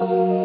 [0.00, 0.39] วัส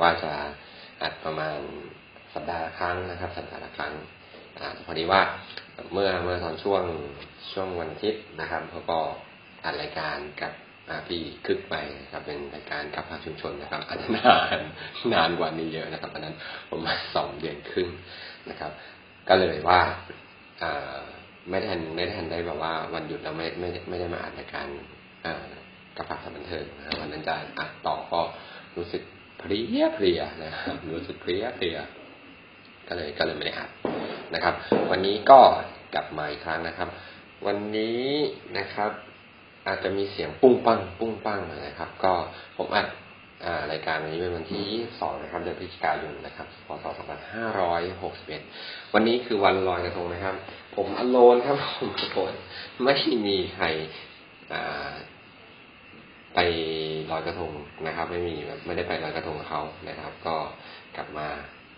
[0.00, 0.32] ว่าจะ
[1.02, 1.58] อัดประมาณ
[2.34, 3.92] สัปดาห์ละครั้งนะครับ สัปดาห์ละครั้ง
[4.84, 5.20] พอดีว่า
[5.92, 6.82] เมื่อเมื่อตอนช่วง
[7.52, 8.98] ช่วงวันอาทิตย์นะครับเขาก็
[9.64, 10.52] อัดรายการกับ
[11.08, 11.74] พี่คึกไป
[12.12, 14.58] ครับเป็นรายการกับภาคชุมชนนะครับอันนาน
[15.14, 16.36] นานกว่านี้เยอะนะครับตอนนั้น
[16.68, 17.88] ผมมาณสองเดือนครึ่ง
[18.50, 18.70] นะครับ
[19.28, 19.80] ก็เลยว่า
[21.50, 24.66] ไม่ได้ทันไม่ได้ทันได้แบบว่าวันหยุดเราไม่ไม่ไม่ได้มาอัดรายการ
[25.96, 28.20] กับภาคบันเทิงนะวันนั้นจะอัดต่อก็
[28.76, 29.02] รู้สึก
[29.40, 31.76] เพลียเพลียนะครับรู้สึกเพลียเพลีย
[32.88, 33.70] ก็เลยก็เลยไม่ได้อัด
[34.34, 34.54] นะครับ
[34.90, 35.40] วันนี้ก็
[35.94, 36.88] กลับมาอีกครั้งนะครับ
[37.46, 38.06] วันนี้
[38.58, 38.90] นะครับ
[39.66, 42.12] อาจจะมีเสียงปุ้งปังปุ้งปังนะครับ ก็
[42.56, 42.86] ผมอัด
[43.72, 44.66] รายการวันนี้เป็นวันที่
[45.00, 48.42] สองนะครับ เดือนพฤศจิกายนนะครับ พศสองพันห้าร้อยหกสิบเอ็ด
[48.94, 50.34] วันนี้คือวันลอยกระทงนะครับ
[50.76, 52.32] ผมอโลนครับผมโอน
[52.84, 52.94] ไม่
[53.26, 53.66] มีใคร
[56.34, 56.38] ไป
[57.10, 57.52] ลอยกระทง
[57.86, 60.34] นะครับ ไม่มีแบบไม่ได้ไปลอยกระทงเขานะครับ ก็
[60.96, 61.26] กลับมา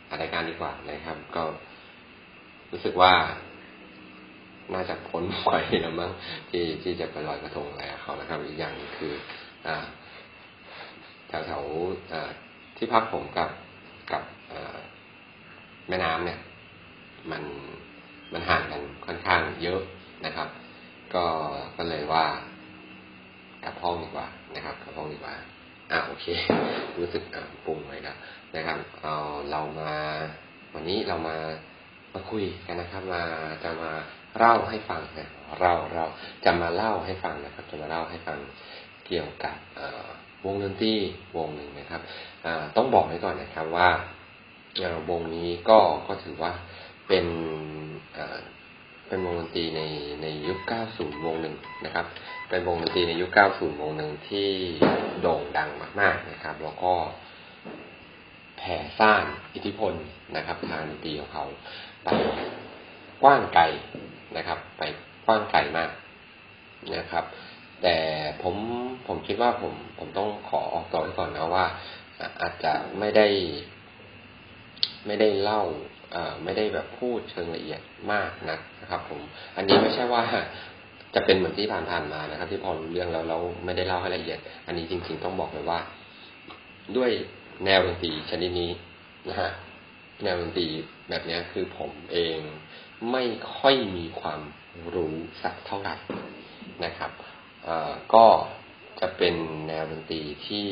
[0.08, 1.42] อัดรายการดีกว่านะครับ ก็
[2.72, 3.12] รู้สึกว่า
[4.74, 5.46] น่าจะพ้นไฟ
[5.82, 6.10] แล้วมั้ง
[6.50, 9.12] ที่ที่จะไปลอยกระทงอะไรเขานะครับ อีกอย่างคือ
[9.66, 9.84] อ่า
[11.28, 11.62] แถวแถว
[12.76, 13.50] ที่พักผมกับ
[14.10, 14.22] กับ
[15.88, 16.38] แม่น้ำเนี่ย
[17.30, 17.42] มัน
[18.32, 19.80] มันห่างกันค่อนข้างเยอะ
[20.26, 20.48] นะครับ
[21.14, 21.24] ก็
[21.76, 22.24] ก็เลยว่า
[23.64, 25.34] กลับห้องดีกว่า นะครับกลับห้องดีกว่า
[25.90, 26.26] อ่าโอเค
[26.98, 27.22] รู้สึก
[27.64, 28.16] ปรุงไว้แล้ว
[28.56, 29.14] นะครับเอา
[29.50, 29.94] เรามา
[30.74, 31.36] วันนี้เรามา
[32.14, 33.22] มาคุยกันนะครับมา
[33.64, 33.90] จะมา
[34.38, 35.28] เล่าให้ฟังนะ
[35.60, 36.04] เราเรา
[36.44, 38.38] จะมาเล่าให้ฟังนะครับ จะมาเล่าให้ฟัง
[39.06, 39.56] เกี่ยวกับ
[40.44, 40.94] วงดนตรี
[41.36, 42.00] วงหนึ่งนะครับ
[42.76, 43.88] ต้องบอกไว้ก่อนนะครับว่า
[45.10, 46.52] วงนี้ก็ก็ถือว่า
[47.08, 47.26] เป็น
[49.12, 49.82] เป็นวงดนตรีใน
[50.22, 50.58] ในยุค
[50.92, 52.06] 90 วงหนึ่งนะครับ
[52.48, 54.48] เป็นวงดนตรีในยุค 90 วงหนึ่งที่
[55.20, 56.94] โด่งดังมากๆนะครับ แล้วก็
[58.58, 59.22] แผ่สร้าง
[59.54, 59.92] อิทธิพล
[60.36, 61.44] นะครับ ทางดนตรีของเขา
[62.04, 62.08] ไป
[63.22, 63.64] กว้างไกล
[64.36, 64.82] นะครับ ไป
[65.26, 65.90] กว้างไกลมาก
[66.96, 67.24] นะครับ
[67.82, 67.96] แต่
[68.42, 68.54] ผม
[69.06, 71.66] ผมคิดว่าผมผมต้องขอออกตัวไว้ก่อนนะว่า
[72.40, 73.26] อาจจะไม่ได้
[75.06, 75.62] ไม่ได้เล่า
[76.44, 77.80] ไม่ได้แบบพูดเชิงละเอียด
[78.12, 79.20] มากนะนะครับ ผม
[79.56, 80.22] อันนี้ไม่ใช่ว่า
[81.14, 85.80] จะเป็นเหมือนที่ผ่านๆมานะครับ ที่พอรู้เรื่องแล้วเราไม่ได้เล่าให้ละเอียด อันนี้จริง ๆ ต้องบอกเลยว่า
[86.96, 87.10] ด้วย
[87.64, 88.70] แนวดนตรีชนิดนี้
[89.28, 89.50] นะฮะ
[90.22, 90.66] แนวดนตรี
[91.08, 92.38] แบบนี้คือผมเอง
[93.10, 93.24] ไม่
[93.56, 94.40] ค่อยมีความ
[94.94, 95.96] รู้สักเท่าไหร่
[96.84, 97.10] นะครับ
[98.14, 98.26] ก็
[99.00, 99.34] จะเป็น
[99.68, 100.66] แนวดนตรีที่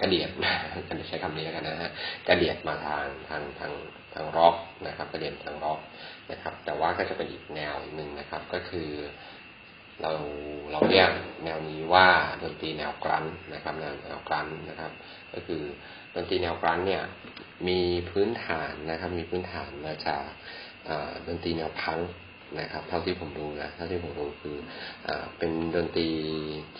[0.00, 0.30] กระเดียด
[0.88, 1.90] กันใช้คำนี้แล้วกันนะฮะ
[2.28, 3.72] กระเดียดมาทางทางทาง
[4.14, 4.54] ทางร็อก
[4.86, 5.80] นะครับ กระเดียดทางร็อก
[6.30, 8.90] นะครับ แต่ว่าก็จะเป็นอีกแนวหนึ่งนะครับ ก็คือ
[10.02, 10.10] เรา
[10.72, 11.10] เราเรียก
[11.44, 12.08] แนวนี้ว่า
[12.42, 13.24] ดนตรีแนว grunge
[13.54, 14.92] นะครับแนวแนว grunge นะครับ
[15.32, 15.62] ก็คือ
[16.14, 17.02] ดนตรีแนวกรันเนี่ย
[17.68, 17.80] มี
[18.10, 20.24] พื้นฐานนะครับ มีพื้นฐานมาจาก
[21.26, 21.98] ดนตรีแนวพัง
[22.60, 24.56] นะครับ เท่าที่ผมรู้นะเท่าที่ผมรู้คือ
[25.06, 25.08] อ
[25.38, 26.08] เป็นดนตรี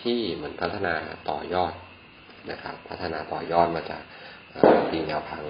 [0.01, 0.95] ที่เหมือนพัฒนา
[1.29, 1.73] ต่อยอด
[2.51, 4.01] นะครับ พัฒนาต่อยอดมาจาก
[4.73, 5.43] ดนตรีแนวพัง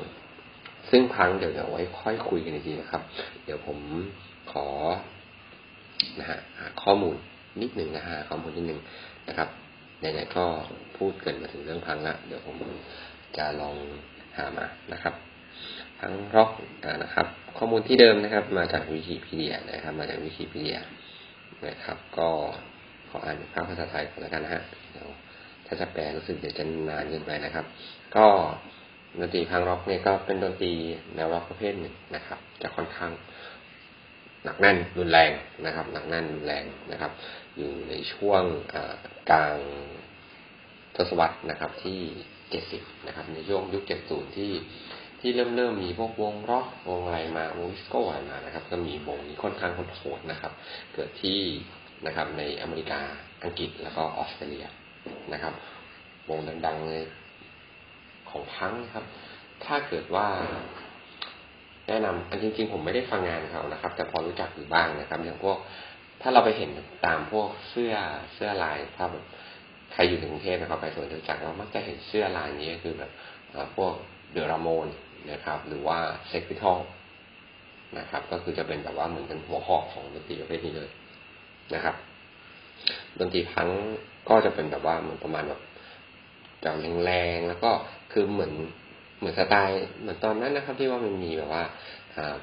[0.90, 3.02] ซึ่งพังเดี๋ยวเดี๋ยวไว้ค่อยคุยกันดีๆนะครับ
[3.46, 3.78] เดี๋ยวผม
[4.52, 4.68] ขอ
[6.20, 6.40] นะฮะ
[6.84, 7.16] ข้อมูล
[7.62, 8.80] นิดหนึ่งนะฮะข้อมูลนิดหนึ่ง
[9.28, 9.50] นะครับ
[10.00, 10.46] ไหนๆก็
[10.98, 12.56] พูดเกริ่นมาถึงเรื่องพังละเดี๋ยวผม
[13.38, 13.76] จะลอง
[14.38, 15.14] หามานะครับ
[16.00, 16.52] punk rock
[17.04, 17.28] นะครับ
[17.58, 20.80] ข้อมูลที่เดิมนะครับ มาจากวิกิพีเดียนะครับ มาจากวิกิพีเดีย
[21.68, 22.30] นะครับ ก็
[23.10, 25.10] ขออ่านภาคภาษาไทยก่อนแล้วกันนะฮะเดี๋ยว
[25.66, 27.66] ถ้าจะแปลรู้สึกเดี๋ยวจะนานเกินไปนะครับ
[28.16, 28.26] ก็
[29.20, 30.74] ดนตรี punk rock เนี่ยก็เป็นดนตรี
[31.16, 33.12] แนวร็อกประเภทหนึ่งนะครับ จะค่อนข้าง
[34.44, 35.32] หนักแน่นรุนแรง
[35.66, 37.12] นะครับ หนักแน่นรุนแรงนะครับ
[37.58, 38.44] อยู่ในช่วง
[39.30, 39.56] กลาง
[40.96, 42.00] ทศวรรษนะครับที่
[42.50, 44.52] เจ็ดสิบนะครับ ในช่วงยุคเจ็ดศูนย์ที่
[45.22, 50.52] ที่เริ่มเริ่มมีพวกวงร็อกวงอะไรมาวงดิสโก้อะไรมานะครับ ก็มีวงนี้ค่อนข้างคนโหดนะครับ
[50.94, 51.40] เกิดที่
[52.06, 53.02] นะครับในอเมริกา
[53.44, 54.68] อังกฤษแล้วก็ออสเตรเลีย
[55.34, 55.54] นะครับ
[56.30, 57.04] วงดังๆเลย
[58.30, 59.06] ของพังครับ
[59.64, 60.28] ถ้าเกิดว่า
[61.88, 65.58] แนะนำอันจริง ๆ ผมไม่ได้ฟังงานเขานะครับ แต่พอรู้จักอยู่บ้างนะครับ อย่างพวก
[66.22, 66.70] ถ้าเราไปเห็น
[67.06, 67.94] ตามพวกเสื้อ
[68.36, 69.24] เสื้อลายถ้าแบบ
[69.94, 73.12] ใครอยู่ในกรุงเทพนะครับ ไปสวนจตุจักรเรามักจะเห็นเสื้อลายนี้คือแบบ
[73.78, 73.94] พวก
[74.34, 74.88] เดอรามอน
[75.32, 75.98] นะครับ หรือว่า
[76.28, 76.80] เซ็กพิทอล
[77.98, 80.90] นะครับ ก็คือจะเป็นแบบว่าเหมือนกันหัวหอกของดนตรีประเภทนี้เลย
[81.74, 81.96] นะครับ
[83.20, 83.68] ดนตรีพัง
[84.30, 85.62] ก็จะเป็นแบบว่าเหมือนประมาณแบบ
[86.64, 87.72] จางแรงๆแล้วก็
[88.14, 88.54] คือเหมือน
[89.18, 91.64] เหมือนสไตล์เหมือนตอนนั้นนะครับ ที่ว่ามันมีแบบว่า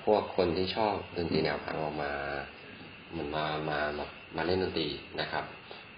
[0.04, 2.12] พวกคนที่ชอบดนตรีแนวพังออกมา
[3.10, 4.04] เหมือนมามามา
[4.36, 4.88] มาเล่นดนตรี
[5.20, 5.44] นะครับ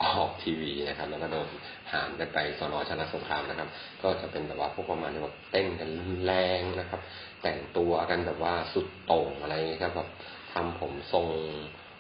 [0.03, 1.49] ออกทีวีนะครับ แล้วก็โดน
[1.93, 3.69] หามกันไปสนอชนะสงครามนะครับ
[4.03, 5.91] ก็จะเป็นแบบว่าพวกประมาณแบบเต้นกัน
[6.27, 7.01] แรงนะครับ
[7.43, 10.09] แต่งตัวกันแบบว่าสุดโต่งอะไรเงี้ยครับแบบ
[10.53, 11.27] ทำผมทรง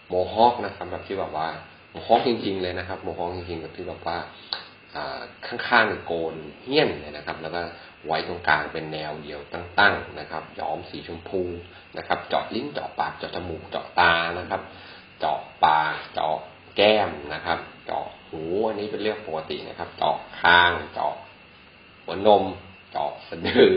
[0.08, 1.48] โมฮอคนะครับ แบบที่แบบว่า
[1.94, 4.18] โมฮอคจริง ๆ เลยนะครับโมฮอคจริงๆแบบที่แบบว่า
[5.46, 7.60] ข้างๆโกนเหี้ยนเลยนะครับ แล้วก็
[8.06, 11.42] ไว้ตรงกลางเป็นแนวเดียวตั้งๆนะครับ ย้อมสีชมพู
[11.96, 14.60] นะครับ เจาะลิ้นเจาะปากเจาะจมูกเจาะตานะครับ
[15.18, 16.36] เจาะปากเจาะ
[16.76, 21.14] แก้มนะครับ เจาะหูอันนี้เป็นเรื่องปกตินะครับ เจาะคาง เจาะ
[22.04, 22.44] หัวนม
[22.92, 23.72] เจาะสะดือ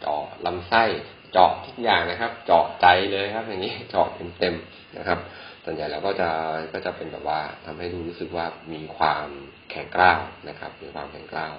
[0.00, 0.84] เจาะลำไส้
[1.32, 4.06] เจาะทุกอย่างนะครับ เจาะใจเลยครับ อย่างนี้เจาะ
[4.38, 5.18] เต็มๆนะครับ
[5.64, 6.28] ส่วนใหญ่เราก็จะ
[6.72, 9.26] ก็จะเป็นแบบว่าทำให้ดูรู้สึกว่ามีความ
[9.70, 11.54] แข็งกร้าวนะครับ มีความแข็งกร้าว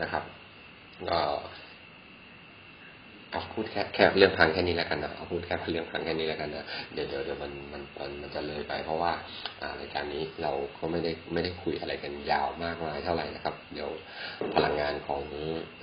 [0.00, 0.22] นะครับ
[1.10, 1.20] ก็
[3.30, 9.12] เอาพูดแค่แค่เรื่องพังแค่นี้แล้วกันนะเอาพูดแค่เรื่องพังแค่นี้แล้วกันนะเดี๋ยวเดี๋ยวเดี๋ยวมันมันมันมันจะเลยไป เพราะว่า
[9.62, 13.90] อ่ารายการนี้เราก็ไม่ได้ไม่ได้คุยอะไรกันยาวมากมายเท่าไหร่นะครับ เดี๋ยว
[14.54, 15.22] พลังงานของ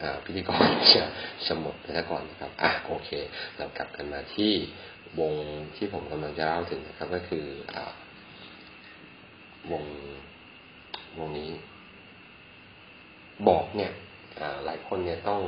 [0.02, 1.04] อพิธีกรจะ
[1.48, 3.10] จะหมดไปซะก่อนนะครับอะโอเค
[3.58, 4.54] เรากลับกันมาที่
[5.20, 5.34] วง
[5.76, 7.76] ที่ผมกำลังจะเล่าถึงนะครับ ก็คืออ
[9.72, 9.84] วง
[11.20, 11.52] วงนี้
[13.48, 13.92] บอกเนี่ย
[14.66, 15.42] หลายคนเนี่ยต้อง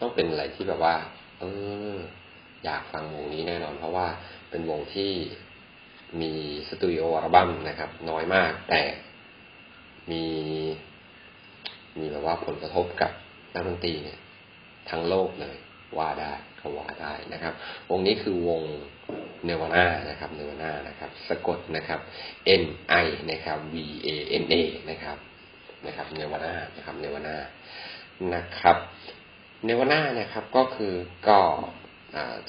[0.00, 0.94] ต้องเป็นอะไรที่แบบว่า
[1.38, 1.44] เอ
[1.92, 1.94] อ
[2.64, 4.06] อยากฟังวงนี้แน่นอน เพราะว่า
[4.50, 5.10] เป็นวงที่
[6.20, 6.32] มี
[6.68, 8.82] สตูดิโออัลบั้มนะครับ น้อยมาก แต่
[10.10, 10.24] มี
[11.98, 13.12] มีแบบว่าผลกระทบกับ
[13.54, 14.18] นักดนตรีเนี่ย
[14.90, 15.56] ทั้งโลกเลย
[15.98, 17.54] ว่าได้เขาว่าได้นะครับ
[17.90, 18.62] วงนี้คือวง
[19.44, 22.00] เนวาน่านะครับเนวาน่านะครับ สะกดนะครับ
[22.62, 22.64] N
[23.04, 23.76] I นะครับ V
[24.06, 24.08] A
[24.42, 24.54] N A
[24.90, 25.18] นะครับ
[25.86, 27.36] นะครับเนวาน่านะครับเนวาน่า
[28.34, 28.76] นะครับ
[29.64, 30.94] เนวาน่านะครับก็คือ
[31.28, 31.40] ก็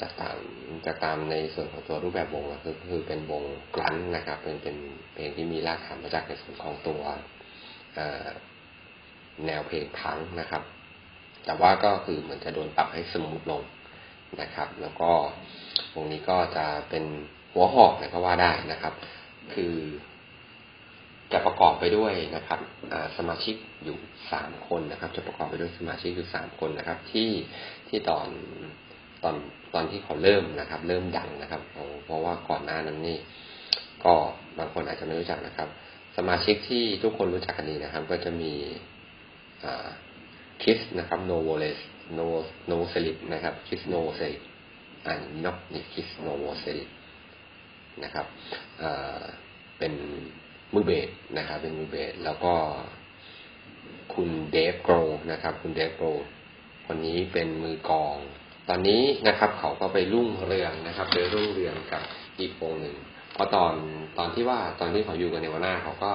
[0.02, 0.38] จากตาม
[0.86, 3.44] จากตามในส่วนของตัวรูปแบบวงก็คือเป็นวง
[3.76, 4.76] กลั้นนะครับ เป็นเป็น
[5.14, 7.02] เพลงที่มีรากฐานมาจากในส่วนของตัว
[9.46, 10.62] แนวเพลงพังนะครับ
[11.46, 13.62] แต่ว่าก็คือเหมือนจะโดนปรับให้สมูทลง
[14.42, 15.12] นะครับ แล้วก็
[15.96, 17.06] วงนี้ก็จะเป็น
[17.54, 18.94] หัวหอกนะก็ว่าได้นะครับ
[19.54, 19.74] คือ
[21.32, 22.60] จะประกอบไปด้วยนะครับ
[23.18, 23.98] สมาชิกอยู่
[24.32, 27.30] สามคนนะครับ จะประกอบไปด้วยสมาชิกอยู่สามคนนะครับ ที่
[27.90, 28.28] ที่ตอน
[29.24, 29.36] ตอน
[29.74, 31.62] ตอนที่เขาเริ่มนะครับ เริ่มดังนะครับ
[32.06, 33.18] เพราะว่าก่อนหน้านั้นนี่
[34.06, 34.14] ก็
[34.58, 35.70] บางคนอาจจะไม่รู้จักนะครับ
[36.18, 38.54] สมาชิกที่ทุกคนรู้จักกันดีนะครับ ก็จะมี
[40.64, 41.80] Krist นะครับ Novoselic
[42.14, 42.20] โน
[42.68, 44.44] โน Novoselic นะครับ Krist Novoselic
[45.06, 46.90] อันนอกนี่ Krist Novoselic
[48.04, 48.26] นะครับ
[49.78, 49.94] เป็น
[50.74, 52.54] มือเบสนะครับ เป็นมือเบสแล้วก็
[54.14, 54.96] คุณ Dave Grohl
[55.32, 56.08] นะครับ คุณ Dave Grohl
[56.86, 58.16] คนนี้เป็นมือกลอง
[58.70, 62.04] ตอนนี้นะครับ เขาก็ไปรุ่งเรืองนะครับไปรุ่งเรืองกับ
[62.40, 62.96] อีกวงหนึ่ง
[63.36, 63.74] เพราะตอน
[64.18, 66.12] ตอนที่ว่าตอนที่เขาอยู่กับ Nirvana เขาก็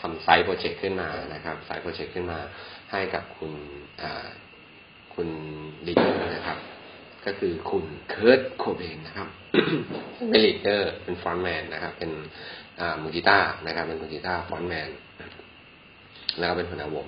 [0.00, 2.38] ทำ side project ขึ้นมานะครับ side project ขึ้นมา
[2.90, 3.52] ให้กับคุณ
[5.14, 5.28] คุณ
[5.86, 6.58] leader นะครับ
[7.26, 9.28] ก็คือคุณ Kurt Cobain นะครับ
[10.30, 12.10] เป็น leader เป็น frontman นะครับ เป็น
[13.02, 14.90] มือกีตาร์นะครับ เป็นมือกีตาร์ frontman
[16.38, 17.06] แล้วก็เป็นหัวหน้าวง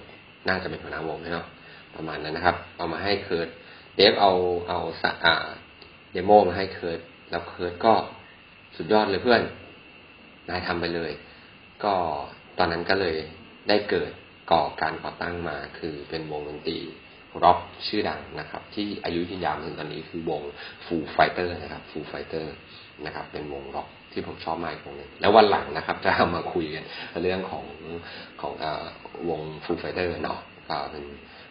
[0.48, 1.46] น่าจะเป็นหัวหน้าวงเนาะ
[1.96, 3.48] ประมาณนั้นนะครับ เอามาให้ Kurt
[3.96, 4.32] Dave เอา
[4.68, 5.34] เอาสอ่า
[6.12, 7.94] demo มาให้ Kurt แล้ว Kurt ก็
[8.76, 9.42] สุดยอดเลยเพื่อน
[10.48, 11.12] นายทำไปเลย
[11.84, 11.94] ก็
[12.58, 13.16] ตอนนั้นก็เลย
[13.68, 14.10] ได้เกิด
[14.50, 16.78] ก่อการก่อตั้งมา คือเป็นวงดนตรี
[17.42, 20.42] ร็อกชื่อดังนะครับ ที่อายุยืนยาวถึงตอนนี้คือวง
[20.86, 22.54] Foo Fighters นะครับ Foo Fighters
[23.04, 26.84] นะครับ เป็นวงร็อกที่ผมชอบมากวงนึงแล้ววันหลังนะครับ จะมาคุยกัน
[27.22, 27.66] เรื่องของ
[28.40, 28.64] ของอ
[29.28, 31.04] วง Foo Fighters เนาะก็เป็น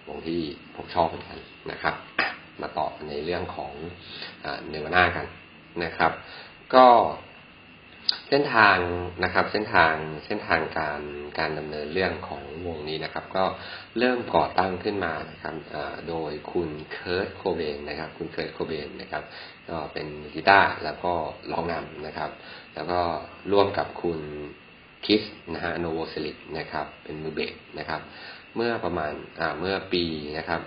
[0.08, 0.42] วงที่
[0.76, 1.40] ผมชอบเหมือนกัน
[1.72, 1.96] นะครับ
[2.62, 3.72] มาต่อในเรื่องของ
[4.70, 5.26] เนวาน่ากัน
[5.84, 6.12] นะครับ
[6.78, 6.88] ก็
[8.30, 8.78] เส้นทาง
[9.24, 9.94] นะครับ เส้นทาง
[10.26, 11.02] เส้นทางการ
[11.40, 13.46] การดำเนินเรื่องของวงนี้นะครับ ก็
[13.98, 15.56] เริ่มก่อตั้งขึ้นมานะครับ
[16.10, 19.24] โดยคุณ Kurt Cobain นะครับ คุณ Kurt Cobain นะครับ
[19.70, 21.14] ก็เป็นกีตาร์แล้วก็
[21.52, 22.32] ร้องนำนะครับ
[22.76, 23.02] แล้วก็
[23.52, 24.20] ร่วมกับคุณ
[25.06, 25.22] Krist
[25.54, 28.02] นะฮะ Novoselic นะครับ เป็นมือเบสนะครับ
[28.56, 29.14] เมื่อประมาณ
[29.60, 30.04] เมื่อปี
[30.38, 30.62] นะครับ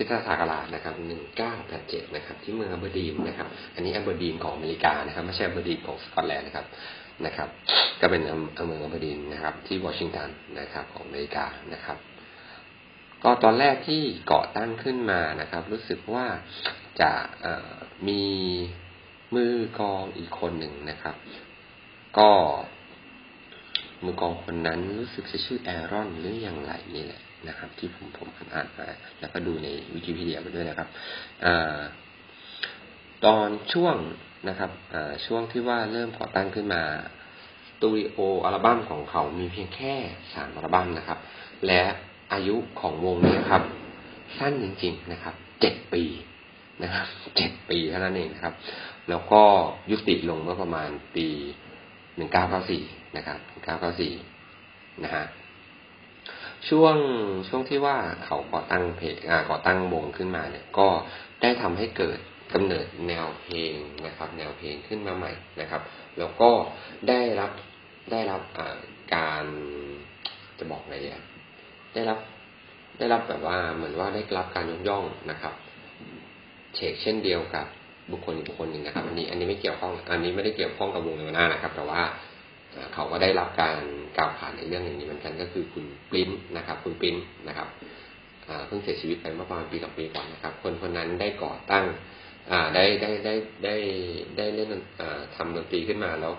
[0.00, 6.66] คริสต์ศักราชนะครับหนึ่งเก้าแปดเจ็ดนะครับ ที่เมืองอัเบอร์ดีนนะครับ อันนี้อัเบอร์ดีนของอเมริกานะครับ ไม่ใช่อัเบอร์ดีนของสกอตแลนด์นะครับ
[7.26, 7.48] นะครับ
[8.00, 10.28] ก็เป็นเมืองอัเบอร์ดีนนะครับ ที่วอชิงตัน
[10.60, 11.98] นะครับ ของอเมริกานะครับ
[13.24, 14.02] ก็ตอนแรกที่
[14.32, 16.26] ก่อตั้งขึ้นมานะครับ รู้สึกว่า
[17.00, 17.12] จะ
[18.08, 18.24] มี
[19.34, 21.16] มือกองอีกคนหนึ่งนะครับ
[22.18, 22.30] ก็
[24.04, 28.86] มือกองคนนั้นรู้สึกจะชื่อแอรอนหรืออย่างไรนี่แหละ นะครับ ที่ผมผมอ่านมา
[29.20, 30.88] แล้วก็ดูในวิกิพีเดียไปด้วยนะครับ
[31.44, 31.46] อ
[33.24, 33.96] ตอนช่วง
[34.48, 34.70] นะครับ
[35.26, 36.82] ช่วงที่ว่าเริ่มก่อตั้งขึ้นมา
[37.82, 39.94] ตูดิโออัลบั้มของเขามีเพียงแค่
[40.34, 41.18] สามอัลบั้มนะครับ
[41.66, 41.82] และ
[42.32, 43.62] อายุของวงนี้ครับ
[44.38, 46.04] สั้นจริง ๆนะครับเจ็ดปี
[46.82, 47.06] นะครับ
[47.36, 48.54] เจ็ดปีเท่านั้นเองนะครับ
[49.08, 49.42] แล้วก็
[49.90, 51.26] ยุติลงเมื่อประมาณปี
[52.16, 52.82] หนึ่งเก้าเก้าสี่
[53.16, 54.12] นะครับเก้าเก้าสี่
[55.04, 55.24] นะฮะ
[56.68, 56.96] ช่วง
[57.48, 59.16] ช่วงที่ว่าเขาก่อตั้งเพลง
[59.50, 60.88] ก่อตั้งวงขึ้นมาเนี่ย ก็
[61.42, 62.18] ได้ทำให้เกิด
[62.52, 63.74] กำเนิดแนวเพลง
[64.06, 65.82] นะครับ แนวเพลงขึ้นมาใหม่นะครับ
[66.18, 66.50] แล้วก็
[67.08, 67.50] ได้รับ
[68.12, 68.42] ได้รับ
[69.14, 69.44] การ
[70.58, 71.20] จะบอกไงเนี่ย
[71.94, 72.18] ได้รับ
[72.98, 75.52] ได้รับแบบว่าเหมือนว่าได้รับการยกย่องนะครับ
[76.74, 77.66] เชกเช่นเดียวกับ
[78.10, 82.02] บุคคลอีกบุคคลหนึ่งนะครับ อันนี้อันนี้ไม่เกี่ยวข้อง อันนี้ไม่ได้เกี่ยวข้องกับวงเนวนานะครับ แต่ว่า
[82.94, 83.78] เขาก็ได้รับการ
[84.18, 87.16] กล่าวขานในเรื่องอย่างนี้เหมือนกันก็คือคุณปริ้นนะครับ คุณปริ้น
[87.48, 87.68] นะครับ
[88.66, 91.84] เพิ่งเสียชีวิตไปเมื่อประมาณปีสองปีก่อนนะครับ คนคนนั้นได้ก่อตั้ง
[92.74, 93.34] ได้ได้ได้
[93.64, 93.74] ได้
[94.36, 94.68] ได้เล่น
[95.36, 96.32] ทำดนตรีขึ้นมาแล้ว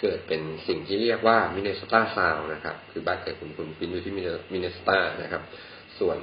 [0.00, 5.42] เกิดเป็นสิ่งที่เรียกว่า Minnesota sound นะครับ คือบ้านเกิดคุณคุณ Prince อยู่ที่ Minnesota นะครับ
[5.98, 6.18] ส่วน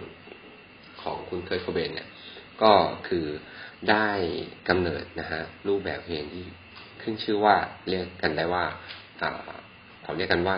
[1.02, 2.08] ของคุณ Kurt Cobain เนี่ย
[2.62, 2.72] ก็
[3.08, 3.26] คือ
[3.90, 4.10] ได้
[4.70, 6.44] กำเนิดนะฮะรูปแบบเพลงที่
[7.02, 7.56] ขึ้นชื่อว่า
[7.90, 8.66] เรียกกันได้ว่า
[10.04, 10.56] เขาเรียกกันว่า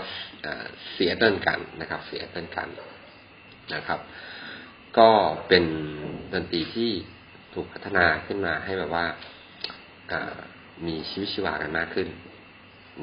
[0.93, 2.67] Seattle grunge นะครับ Seattle grunge
[3.75, 3.99] นะครับ
[4.97, 5.09] ก็
[5.47, 5.65] เป็น
[6.33, 6.91] ดนตรีที่
[7.53, 9.05] ถูกพัฒนาขึ้นมาให้แบบว่า
[10.87, 12.07] มีชีวิตชีวากันมากขึ้น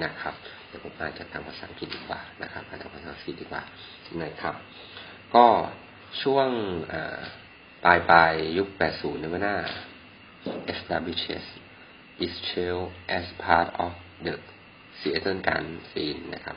[0.05, 0.35] นะครับ
[0.69, 3.63] เดี๋ยวผมอาจจะทำภาษาอังกฤษดีกว่านะครับอาจจะภาษาอังกฤษดีกว่า
[4.23, 4.55] นะครับ
[5.35, 5.47] ก็
[6.23, 6.49] ช่วง
[7.85, 9.57] ปลายปลายยุค 80เนี่ยหน้า
[10.73, 11.45] establishes
[12.25, 12.81] its trail
[13.19, 13.93] as part of
[14.25, 14.35] the
[15.07, 16.57] ซีเอเทิลการซีนนะครับ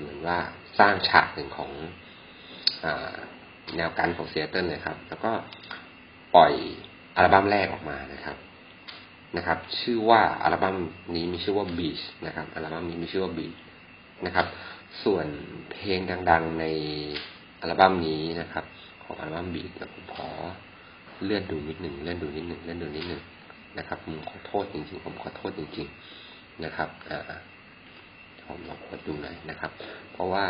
[0.00, 0.38] เหมือนว่า
[0.78, 1.70] สร้างฉากหนึ่งของ
[2.84, 2.86] อ
[3.76, 5.32] แนว grunge ของซีเอเทิลเลยครับ แล้วก็
[6.34, 6.52] ปล่อย
[7.16, 8.36] อัลบั้มแรกออกมานะครับ
[9.36, 10.76] นะครับ ชื่อว่าอัลบั้ม
[11.14, 13.56] นี้มีชื่อว่า Bleach นะครับอัลบั้มนี้มีชื่อว่า Bleach
[14.26, 14.46] นะครับ
[15.04, 15.26] ส่วน
[15.72, 15.98] เพลง
[16.30, 16.64] ดัง ๆ ใน
[17.60, 18.64] อัลบั้มนี้นะครับ
[19.04, 20.28] ของอัลบั้ม Bleach ผมขอ
[21.24, 23.22] เลื่อนดูนิดหนึ่งเลื่อนดูนิดหนึ่งเลื่อนดูนิดหนึ่ง
[23.78, 25.88] นะครับผมขอโทษจริงๆ ผมขอโทษจริง
[26.24, 27.34] ๆ นะครับ อ่า
[28.46, 29.70] ผมลองกดดูหน่อยนะครับ
[30.12, 30.44] เพราะว่า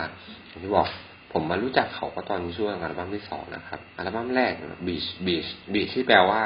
[0.49, 0.89] อย่างที่บอก
[1.33, 4.53] ผมมารู้จักเขาก็ตอนช่วงอัลบั้มที่สองนะครับ อัลบั้มแรก
[4.87, 6.43] บีชบีชบีชที่แปลว่า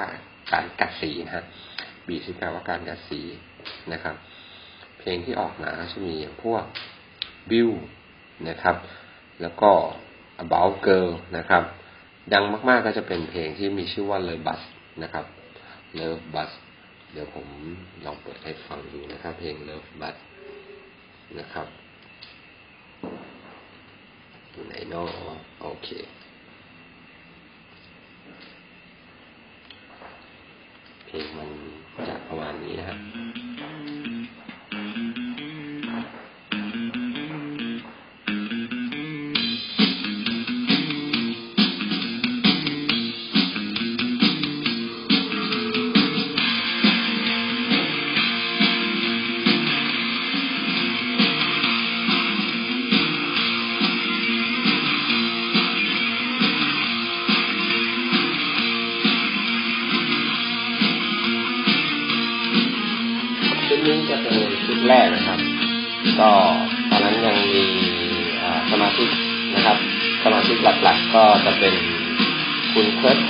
[0.52, 1.45] การกัดสีนะฮะ
[2.09, 3.21] บีชที่แปลว่าการกัดสี
[3.93, 4.14] นะครับ
[4.99, 6.64] เพลงที่ออกมาจะมีอย่างพวก
[7.50, 7.71] บิว
[8.49, 8.76] นะครับ
[9.43, 9.71] แล้วก็
[10.43, 11.62] about girl นะครับ
[12.33, 14.61] ดังมากๆก็จะเป็นเพลงที่มีชื่อว่า Love Bus
[15.02, 15.25] นะครับ
[15.99, 16.50] Love Bus
[17.12, 17.47] เดี๋ยวผม
[18.05, 20.17] ลองเปิดให้ฟังดูนะครับ เพลง Love Bus
[21.37, 21.69] นะครับ
[24.67, 25.05] ไหนนอ
[25.63, 25.89] โอเค
[31.07, 31.51] เพลงมัน
[32.09, 32.15] จะ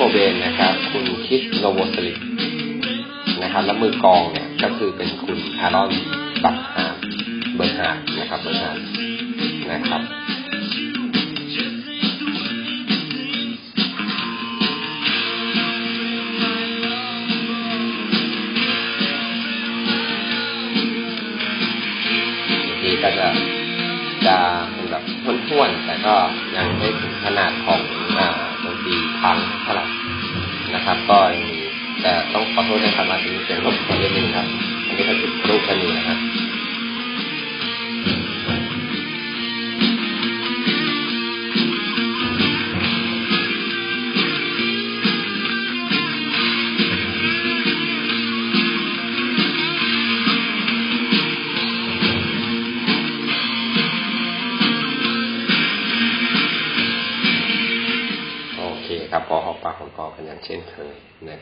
[0.00, 2.18] Cobain นะครับ คุณ Krist Novoselic
[3.43, 5.90] นะครับ แล้วมือกลองเนี่ยก็คือเป็นคุณ Aaron
[6.44, 8.82] Burckhard Burckhard นะครับ Burckhard
[9.71, 10.02] นะครับ
[22.81, 23.28] ทีก็จะ
[24.26, 24.37] จะ
[24.73, 25.02] เป็นแบบ
[25.49, 26.14] ท้วนๆแต่ก็
[26.57, 27.81] ยังไม่ถึงขนาดของ
[28.64, 29.38] ดนตรีพัง
[30.88, 31.18] นะครับ ก็
[32.02, 34.47] แต่ต้องขอโทษในคำว่าที่เสียงรบกวนนิดนึงครับ
[34.87, 36.18] อันนี้ก็จุดรูปกันอยู่นะครับ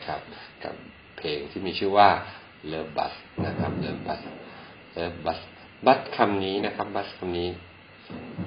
[0.07, 0.25] นะครับ
[0.63, 0.75] กับ
[1.17, 2.09] เพลงที่มีชื่อว่า
[2.71, 3.13] Love Bus
[3.45, 4.21] นะครับ Love Bus
[4.97, 5.39] Love Bus
[5.85, 7.49] บัสคำนี้นะครับ บัสคำนี้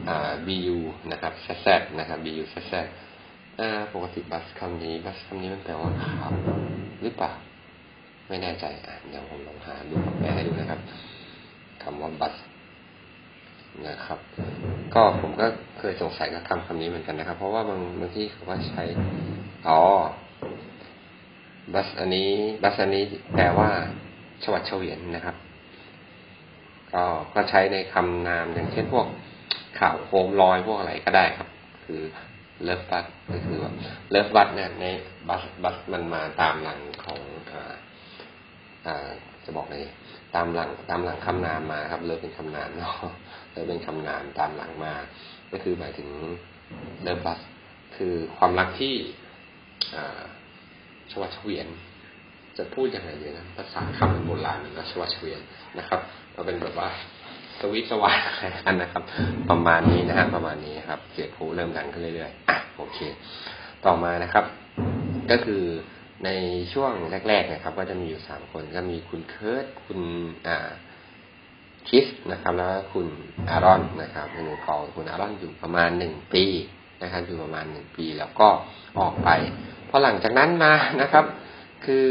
[0.08, 0.76] อ่า bu
[1.10, 2.86] นะครับแซดนะครับ bu แซด
[3.94, 6.34] ปกติบัสคำนี้ บัสคำนี้มันแปลว่าขับ
[7.02, 7.32] หรือเปล่า
[8.28, 10.80] ไม่แน่ใจอะเดี๋ยวผมลองหาดูแปลให้ดูนะครับ
[11.82, 12.34] คำว่าบัส
[13.86, 14.18] นะครับ
[14.94, 15.46] ก็ผมก็
[15.78, 18.82] เคยสงสัยกับคำคำนี้เหมือนกันนะครับ เพราะว่าบางบางที่เขาว่าใช้
[19.68, 19.80] อ๋อ
[21.74, 22.30] buzz อันนี้
[22.62, 23.70] buzz อันนี้แปลว่า
[24.42, 25.36] ฉวัดเฉวียนนะครับ
[26.92, 29.06] ก็ก็ใช้ในคำนามอย่างเช่นพวก
[29.78, 31.48] ข่าวโคมลอยพวกอะไรก็ได้ครับ
[31.84, 32.00] คือ
[32.62, 33.72] Love Buzz ก็คือว่า
[34.10, 34.86] Love Buzz เนี่ยใน
[35.28, 37.20] buzz buzz มันมาตามหลังของ
[37.52, 37.74] อ่า
[38.86, 39.08] อ่า
[39.44, 39.84] จะบอกเลย
[40.34, 42.94] ตามหลังตามหลังคำนามมาครับ love เป็นคำนามเนาะ
[43.52, 44.94] love เป็นคำนามตามหลังมา
[45.52, 46.08] ก็คือหมายถึง
[47.02, 47.40] เลิฟบัส
[47.96, 48.94] คือความรักที่
[49.94, 50.20] อ่า
[51.10, 51.66] ชวัชเวียน
[52.56, 55.40] จะพูดยังไงดีนะภาษาคำโบราณก็ชวัชเวียน
[55.78, 56.00] นะครับ
[56.34, 56.88] ก็เป็นแบบว่า
[57.60, 59.02] สวิตสวายกันนะครับ
[59.50, 62.98] ประมาณนี้นะฮะประมาณนี้ครับเสียงผูเริ่มดังขึ้นเรื่อยๆอะโอเค
[63.84, 64.44] ต่อมานะครับ
[65.30, 65.62] ก็คือ
[66.24, 66.30] ใน
[66.72, 66.92] ช่วง
[67.28, 70.00] แรก ๆ นะครับ ก็จะมีอยู่สามคนก็มีคุณเคิร์ตคุณ
[70.48, 70.70] อ่า
[71.88, 73.06] Krist นะครับ แล้วคุณ
[73.50, 76.44] Aaron นะครับในมือกลองคุณ Aaron อยู่ประมาณหนึ่งปี
[77.02, 78.48] นะครับอยู่ประมาณหนึ่งปีแล้วก็
[78.98, 79.28] ออกไป
[79.90, 80.72] พอหลังจากนั้นมา
[81.02, 81.24] นะครับ
[81.84, 82.06] คือ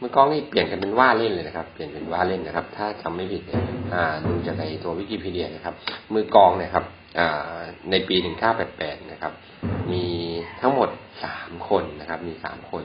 [0.00, 3.62] มือกลองนี่เปลี่ยนกันเป็นว่าเล่นเลยนะครับ เปลี่ยนเป็นว่าเล่นนะครับ ถ้าจำไม่ผิดเนี่ย
[4.26, 5.74] ดูจากในตัววิกิพีเดียนะครับ
[6.14, 6.84] มือกลองเนี่ยครับ
[7.90, 9.32] ในปีหนึ่งเก้าแปดแปดนะครับ
[9.92, 10.04] มี
[10.60, 10.88] ทั้งหมด
[11.24, 12.84] สามคนนะครับ มีสามคน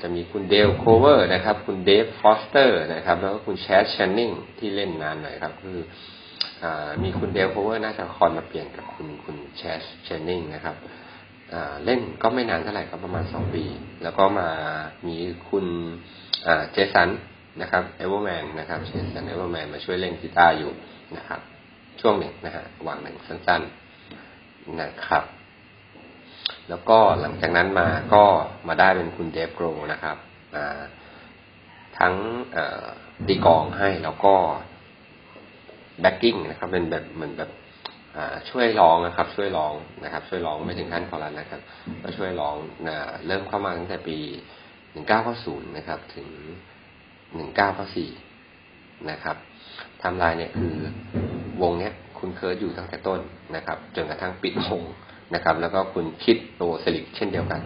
[0.00, 6.66] จะมีคุณ Dale Crover นะครับ คุณ Dave Foster นะครับ แล้วก็คุณ Chad Channingที่เล่นนานหน่อยครับ คือ
[7.02, 10.76] มีคุณเดลโคเวอร์น่าจะคอนมาเปลี่ยนกับคุณคุณแชดแชนนิงนะครับ
[11.84, 13.64] เล่นก็ไม่นานเท่าไหร่ครับประมาณสองปี
[14.02, 14.48] แล้วก็มา
[15.08, 15.16] มี
[15.48, 15.66] คุณ
[16.72, 17.08] เจสัน
[17.60, 20.70] นะครับเอเวอร์แมนนะครับเจสันเอเวอร์แมนมาช่วยเล่นกีตาร์อยู่
[21.16, 21.40] นะครับ
[22.00, 25.24] ช่วงหนึ่งนะฮะช่วงหนึ่งสั้นๆนะครับ
[26.68, 28.24] แล้วก็หลังจากนั้นมาก็
[28.68, 30.16] มาได้เป็นคุณเดฟโกรลนะครับ
[31.98, 32.14] ทั้ง
[33.26, 34.34] ตีกลองให้แล้วก็
[36.00, 37.50] backing นะครับ เป็นแบบเหมือนแบบ
[38.50, 39.72] ช่วยร้องนะครับ ช่วยร้อง
[40.04, 41.60] นะครับ ช่วยร้องไม่ถึงขั้นคอรัสนะครับ
[42.02, 42.56] ก็ช่วยร้อง
[43.26, 44.18] เริ่มเข้ามาตั้งแต่ปี
[44.92, 46.28] หนึ่งเก้าเก้าศูนย์นะครับ ถึง
[47.34, 48.10] หนึ่งเก้าเก้าสี่
[49.10, 49.36] นะครับ
[50.02, 50.76] ทำลายเนี่ยคือ
[51.62, 53.20] วงเนี้ยคุณเคิร์ทอยู่ตั้งแต่ต้น
[53.56, 54.82] นะครับ จนกระทั่งปิดวง
[55.34, 57.60] นะครับ แล้วก็คุณคริสโนโวสลิกเช่นเดียวกัน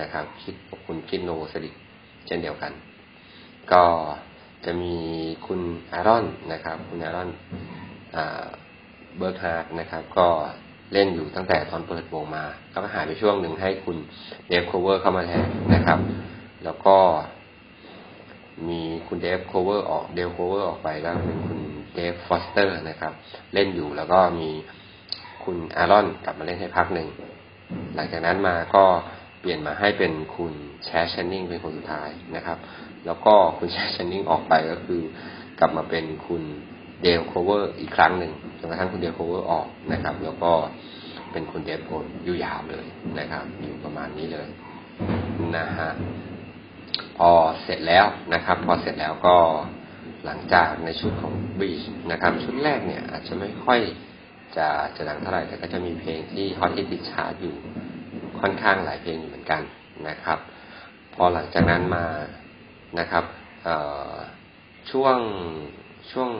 [0.00, 0.54] นะครับ คริส
[0.86, 1.74] คุณคริสโนโวสลิก
[2.26, 2.72] เช่นเดียวกัน
[3.72, 3.84] ก็
[4.64, 4.94] จะมี
[5.46, 5.60] คุณ
[5.92, 7.30] อารอนนะครับ คุณอารอน
[9.16, 10.28] เบิร์กฮาร์ดนะครับ ก็
[10.92, 13.96] เล่นอยู่ตั้งแต่ตอนเปิดวงมาก็หายไปช่วงหนึ่งให้คุณ
[14.48, 15.98] เดฟโคเวอร์เข้ามาแทนนะครับ
[16.64, 16.96] แล้วก็
[18.68, 21.60] มีคุณเดฟโคเวอร์ออกเดฟโคเวอร์ออกไปก็เป็นคุณ
[21.94, 23.12] เดฟฟอสเตอร์นะครับ
[23.54, 24.48] เล่นอยู่แล้วก็มี
[25.44, 27.08] คุณอารอนกลับมาเล่นให้พักหนึ่ง
[27.94, 28.84] หลังจากนั้นมาก็
[29.40, 30.52] เปลี่ยนมาให้เป็นคุณ
[30.84, 32.58] แชดแชนนิงเป็นคนสุดท้ายนะครับ
[33.06, 35.02] แล้วก็คุณแชดแชนนิงออกไปก็คือ
[35.58, 36.42] กลับมาเป็นคุณ
[37.02, 40.52] เดลโคเวอร์อีกครั้งหนึ่งจนกระทั่งคุณเดลโคเวอร์ออกนะครับ แล้วก็
[41.32, 42.86] เป็นคุณเดฟโกรลอยู่ยาวเลย
[43.18, 44.48] นะครับ อยู่ประมาณนี้เลย
[45.56, 45.90] นะฮะ
[47.18, 47.30] พอ
[47.62, 49.36] เสร็จแล้วนะครับ พอเสร็จแล้วก็
[50.24, 53.80] หลังจากในชุดของบีชนะครับ ชุดแรกเนี่ย อาจจะไม่ค่อย
[54.56, 57.54] จะจะดังเท่าไหร่แต่ก็จะมีเพลงที่ฮอตฮิตติดชาร์ตอยู่
[58.40, 59.62] ค่อนข้างหลายเพลงอยู่เหมือนกัน
[60.08, 60.38] นะครับ
[61.14, 62.04] พอหลังจากนั้นมา
[62.98, 63.24] นะครับ
[64.90, 65.18] ช่วง
[66.12, 66.30] ช่วง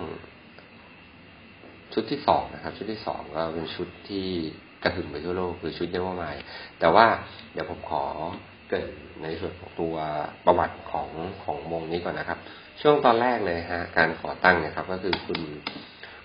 [1.92, 4.26] ชุดที่สองนะครับ ชุดที่สองก็เป็นชุดที่
[4.82, 6.36] กระหึ่มไปทั่วโลกคือชุดเดวมาย
[6.80, 7.06] แต่ว่า
[7.52, 8.04] เดี๋ยวผมขอ
[8.70, 8.88] เกิด
[9.22, 9.94] ในส่วนของตัว
[10.46, 11.08] ประวัติของ
[11.44, 12.38] ของวงนี้ก่อนนะครับ
[12.80, 15.40] ช่วงตอนแรกเลยฮะการก่อตั้งนะครับ ก็คือคุณ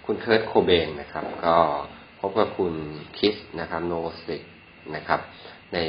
[0.06, 1.56] คุณเคิร์ตโคเบนนะครับ ก็
[2.20, 2.74] พบกับคุณ
[3.18, 3.94] คิสนะครับโน
[4.26, 4.42] สิก
[4.96, 5.20] นะครับ
[5.74, 5.80] ใน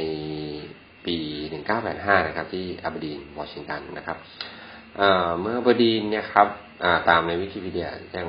[1.05, 1.17] ปี
[1.73, 4.17] 1985 นะครับ ที่อับดีนวอชิงตันนะครับ
[5.41, 6.47] เมื่อบดีนเนี่ยครับ
[7.09, 8.25] ตามในวิกิพีเดียแจ้ง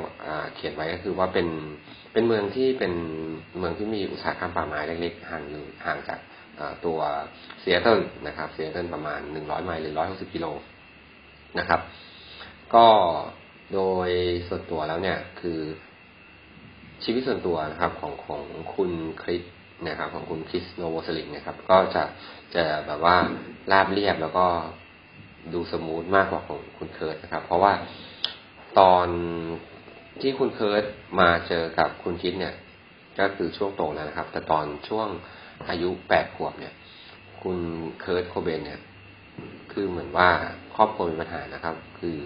[0.55, 1.49] เขียนไว้ก็คือว่าเป็น
[2.13, 2.93] เป็นเมืองที่เป็น
[3.59, 6.21] เมืองที่มีอุตสาหกรรมป่าไม้เล็กๆห่างอยู่ห่างจาก
[6.87, 6.99] ตัว
[7.61, 10.47] เซียเทิลนะครับเซียเทิลประมาณหนึ่งร้อยไมล์หรือร้อยหกสิบกิโล
[11.59, 11.81] นะครับ
[12.75, 12.87] ก็
[13.75, 14.09] โดย
[14.49, 15.61] ส่วนตัวแล้วเนี่ยคือ
[17.05, 18.43] ชีวิตส่วนตัวนะครับของของ
[18.75, 18.91] คุณ
[19.23, 19.43] คริส
[19.87, 22.03] นะครับ ของคุณคริสโนโวสลิกนะครับ ก็จะ
[22.55, 23.17] จะแบบว่า
[23.73, 24.47] ราบเรียบแล้วก็
[25.55, 27.73] ดู smooth มากกว่าของคุณเคิร์ทนะครับ เพราะว่า
[28.79, 29.07] ตอน
[30.21, 30.85] ที่คุณเคิร์ท
[31.21, 32.55] มาเจอกับคุณคริสเนี่ย
[33.19, 35.09] ก็คือช่วงโตแล้วนะครับ แต่ตอนช่วง
[35.69, 36.75] อายุแปดขวบเนี่ย
[37.43, 37.59] คุณ
[38.01, 38.81] เคิร์ทโคเบนเนี่ย
[39.73, 40.29] คือเหมือนว่า
[40.75, 42.19] ครอบครัวมีปัญหานะครับ คือ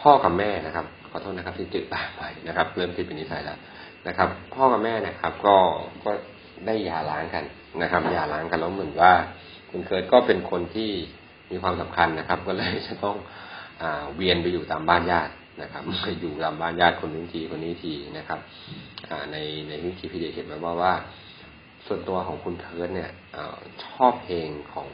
[0.00, 3.58] พ่อกับแม่นะครับขอโทษนะครับที่ติดตามไปนะครับ เริ่มติดเป็นนิสัยแล้ว
[4.08, 5.56] นะครับ พ่อกับแม่นะครับ ก็
[6.04, 6.10] ก็
[6.66, 7.44] ได้หย่าร้างกัน
[7.82, 9.12] นะครับหย่าร้างกันแล้วเหมือนว่า
[9.70, 10.90] คุณเคิร์ทก็เป็นคนที่
[11.50, 13.16] มีความสำคัญนะครับ ก็เลยจะต้อง
[14.16, 18.40] เวียนไปอยู่ตามบ้านญาตินะครับไปอยู่ตามบ้านญาติคนนู้นทีคนนี้ทีนะครับ
[19.32, 19.36] ใน
[19.68, 20.94] ในวิกิพีเดียเขียนไว้ว่าว่า
[21.86, 23.10] ส่วนตัวของคุณเคิร์ทเนี่ย
[23.84, 24.88] ชอบเพลงของ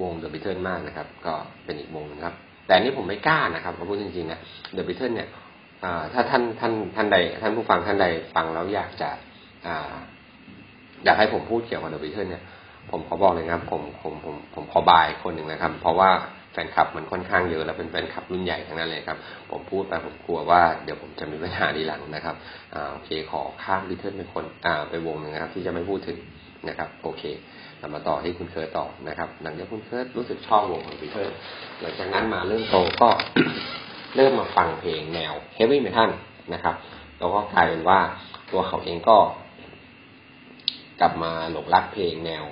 [0.00, 1.34] วง The Beatles มากนะครับ ก็
[1.64, 2.34] เป็นอีกวงนะครับ
[2.66, 4.40] แต่นี้ผมไม่กล้านะครับพูดจริงๆนะ
[4.74, 5.28] The Beatles เนี่ย
[6.12, 9.10] ถ้าท่านท่านท่านใด ท่านผู้ฟังท่านใดฟังแล้วอยากจะ
[11.04, 12.42] อยากให้ผมพูดเกี่ยวกับ The Beatles เนี่ย
[12.90, 16.10] ผมขอบอกเลยครับผมผมผมผมขอ bye คนหนึ่งนะครับ เพราะว่า
[16.56, 19.18] แฟนคลับมันค่อนข้างเยอะแล้วเป็นแฟนคลับรุ่นใหญ่ทั้งนั้นเลยครับ
[19.50, 22.36] ผมพูดไปผมกลัวว่าเดี๋ยวผมจะมีปัญหาทีหลังนะครับ
[22.74, 26.18] อ่าโอเคขอข้ามลิเทิลเป็นคนอ่าไปวงหนึ่งนะครับ ที่จะไม่พูดถึง
[26.68, 27.22] นะครับ โอเค
[27.78, 31.30] เรามาต่อให้คุณเคิร์ทต่อนะครับ หลังจากคุณเคิร์ทรู้สึกชอบวงของลิเทิล
[31.80, 33.08] หลังจากนั้นมาเริ่มโตก็
[34.16, 36.10] เริ่มมาฟังเพลงแนว heavy metal
[36.54, 36.74] นะครับ
[37.18, 38.00] แล้วก็กลายเป็นว่า
[38.50, 39.16] ตัวเขาเองก็
[41.00, 42.44] กลับมาหลงรักเพลงแนว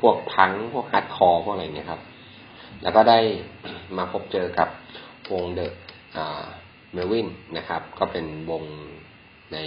[0.00, 2.00] พวกพังพวก hardcore พวกอะไรเนี่ยครับ
[2.84, 3.18] แล้วก็ได้
[3.96, 4.68] มาพบเจอกับ
[5.32, 8.62] วง The Melvins นะครับ ก็เป็นวง
[9.52, 9.58] ใน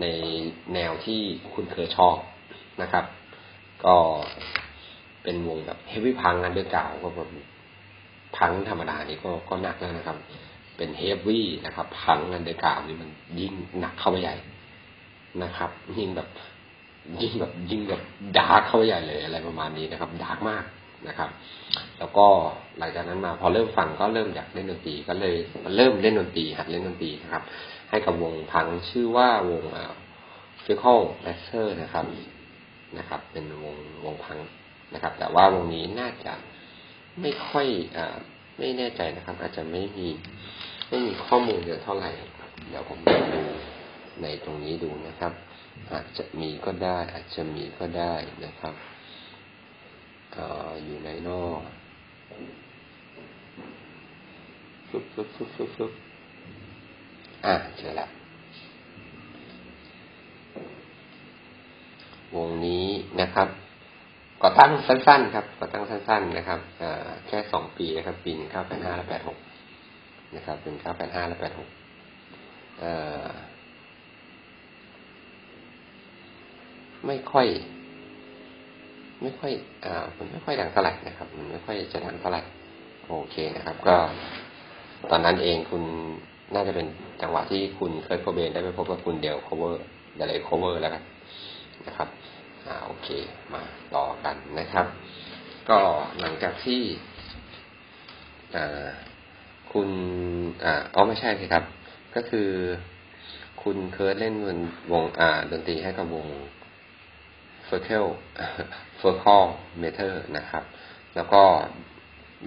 [0.00, 0.06] ใน
[0.74, 1.20] แนวที่
[1.52, 2.16] คุณเคิร์ทชอบ
[2.82, 3.04] นะครับ
[3.84, 3.94] ก็
[5.22, 7.28] เป็นวงแบบ heavy punk underground ก็แบบ
[8.36, 10.18] พังธรรมดานี่ก็ก็หนักแล้วนะครับ
[10.76, 14.36] เป็น heavy นะครับ punk underground นี่มันยิ่งหนักเข้าไปใหญ่
[15.42, 16.28] นะครับ ยิ่งแบบ
[17.22, 18.02] ยิ่งแบบยิ่งแบบ
[18.38, 20.64] dark เข้าไปใหญ่เลยอะไรประมาณนี้นะครับ dark มาก
[21.06, 21.30] นะครับ
[21.98, 22.26] แล้วก็
[22.78, 25.36] หลังจากนั้นมาพอเริ่มฟังก็เริ่มอยากเล่นดนตรีก็เลย
[25.76, 27.42] เริ่มเล่นดนตรีหัดเล่นดนตรีนะครับ
[27.90, 29.62] ให้กับวงพังชื่อว่าวง
[30.64, 32.06] ฟิคอลแ a สเซอร์นะครับ
[32.98, 34.38] นะครับ เป็นวงวงพัง
[34.94, 36.34] นะครับ แต่ว่าวงนี้น่าจะ
[37.20, 38.16] ไม่ค่อยอ่า
[38.58, 40.08] ไม่แน่ใจนะครับ อาจจะไม่มี
[40.88, 42.10] ไม่มีข้อมูลเยอะเท่าไหร่
[42.68, 42.98] เดี๋ยวผม
[43.34, 43.42] ดู
[44.22, 45.32] ในตรงนี้ดูนะครับ
[45.92, 48.74] อาจจะมีก็ได้ อาจจะมีก็ได้นะครับ
[50.84, 51.60] อยู่ในนอก
[54.88, 55.92] ฟึบฟึบฟึบฟึบฟึบ
[57.46, 58.08] อะเจอล้ว
[62.36, 62.86] วงนี้
[63.20, 63.48] นะครับ
[64.42, 66.60] ก่อตั้งสั้น ๆ ครับก่อตั้งสั้น ๆ นะครับ
[67.26, 69.38] แค่สองปีนะครับ ปีหนึ่งเก้าแปดห้าและแปดหก
[70.36, 71.68] นะครับเป็นเก้าแปดห้าและแปดหก
[77.06, 77.46] ไม่ค่อย
[79.22, 79.52] ไม่ค่อย
[79.84, 82.42] อ่ามันไม่ค่อยดังเท่าไหร่นะครับ มันไม่ค่อยจะดังเท่าไหร่
[83.08, 83.96] โอเคนะครับ ก็
[85.10, 85.82] ตอนนั้นเองคุณ
[86.54, 86.86] น่าจะเป็น
[87.22, 89.84] จังหวะที่คุณเคยโคเบนได้ไปพบกับคุณเดลโคเวอร์
[90.16, 91.02] เดลโคเวอร์แล้วกัน
[91.86, 92.08] นะครับ
[92.66, 93.08] อ่าโอเค
[93.52, 93.62] มา
[93.94, 94.86] ต่อกันนะครับ
[95.68, 95.78] ก็
[96.20, 96.80] หลังจากที่
[98.56, 98.86] อ่า
[99.72, 99.88] คุณ
[100.64, 101.64] อ่าอ๋อไม่ใช่ครับ
[102.14, 102.48] ก็คือ
[103.62, 104.34] คุณเคิร์ทเล่น
[104.92, 106.26] วงอ่าดนตรีให้กับวง
[107.68, 108.08] Fecal
[109.00, 109.46] Fecal
[109.82, 110.62] Matter นะครับ
[111.16, 111.42] แล้วก็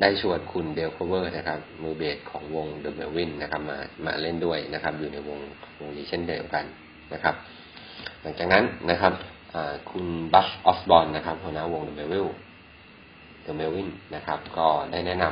[0.02, 5.40] ได้ชวนคุณเดลโคเวอร์นะครับ มือเบสของวง The Melvins นะครับมามาเล่นด้วยนะครับ อยู่ในวง
[5.80, 6.66] วงนี้เช่นเดียวกัน
[7.14, 7.36] นะครับ
[8.22, 9.14] หลังจากนั้นนะครับ
[9.92, 12.26] คุณบัซออสบอร์นนะครับหัวหน้าวง The Melvins
[13.46, 15.26] The Melvins นะครับ ก็ได้แนะน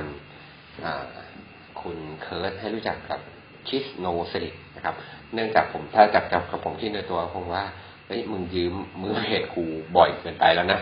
[0.67, 3.19] ำคุณเคิร์ทให้รู้จักกับ
[3.67, 4.95] คริสโนโวสลิกนะครับ
[5.34, 7.63] เนื่องจากผมถ้าจับกับผมที่ในตัวคงว่า
[8.08, 9.63] เฮ้ยมึงยืมมือเบสกู
[9.97, 10.79] บ่อยเกินไปแล้วนะ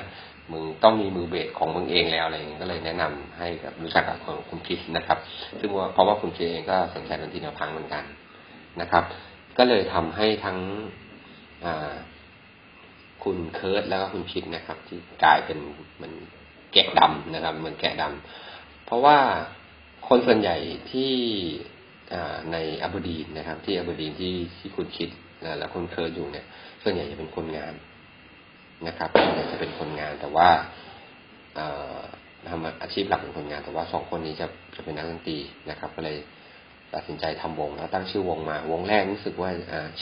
[0.51, 4.17] มึงต้องมีมือเบสของมึงเองแล้วอะไรอย่างเงี้ยก็เลยแนะนำให้กับรู้จักกับ
[4.49, 5.17] คุณคิดนะครับ
[5.59, 8.03] ซึ่งว่าเพราะว่าคุณคิดเองก็สนใจดนตรีแนวพังเหมือนกัน
[8.81, 9.03] นะครับ
[9.57, 10.57] ก็เลยทำให้ทั้ง
[13.23, 15.59] คุณเคิร์ดแล้วก็คุณคิดนะครับ ที่กลายเป็น
[16.01, 16.11] มัน
[16.73, 19.17] แกะดำนะครับเหมือนแกะดำเพราะว่า
[20.07, 20.55] คนส่วนใหญ่
[20.91, 21.13] ที่
[22.51, 25.09] ในอับูดีนนะครับ ที่อับูดีนที่ที่คุณคิด
[25.59, 26.45] แล้วคุณเคิร์ดอยู่เนี่ย
[26.83, 27.73] ส่วนใหญ่จะเป็นคนงาน
[28.87, 29.09] นะครับ
[29.51, 30.49] จะเป็นคนงานแต่ว่า
[32.49, 35.37] ทำอาชีพหลักเป็นคนงาน แต่ว่าสองคนนี้จะจะเป็นนักดนตรี
[35.69, 36.17] นะครับ ก็เลย
[36.93, 39.51] ตัดสินใจทำวง แล้วตั้งชื่อวงมา วงแรกรู้สึกว่า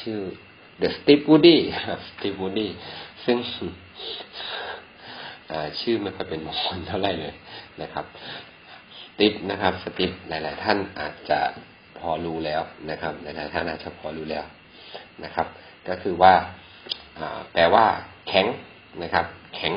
[0.01, 0.19] ชื่อ
[0.81, 1.57] The Steve Woody
[2.09, 2.67] Steve Woody
[3.25, 3.37] ซึ่ง
[5.81, 7.33] ชื่อไม่ค่อยเป็นมงคลเท่าไหร่เลย
[7.81, 8.05] นะครับ
[9.01, 11.39] สติปนะครับสติปหลาย ๆ ท่านอาจจะ
[11.99, 14.45] พอรู้แล้วนะครับ หลาย ๆ ท่านอาจจะพอรู้แล้ว
[15.23, 15.47] นะครับ
[15.87, 16.33] ก็คือว่า
[17.53, 17.85] แปลว่า
[18.27, 18.45] แข็ง
[19.01, 19.73] นะครับ แข็ง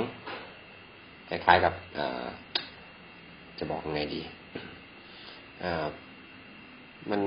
[1.28, 1.74] คล้ายๆกับ
[3.58, 4.20] จะบอกยังไงดี
[7.10, 7.20] มัน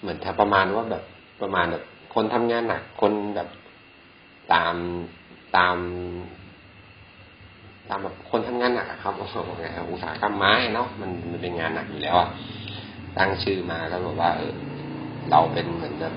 [0.00, 1.04] เหมือนถ้าประมาณว่าแบบ
[1.42, 1.84] ประมาณแบบ
[2.14, 3.48] คนทำงานหนักคนแบบ
[4.52, 4.74] ตาม
[5.56, 5.76] ตาม
[7.88, 9.30] ตามแบบคนทำงานหนักครับอุต
[10.02, 12.28] สาหกรรมไม้เนาะมันมันเป็นงานหนักอยู่แล้วอะ
[13.16, 14.52] ตั้งชื่อมาก็บอกว่า เออ
[15.30, 16.14] เราเป็นเหมือนแบบ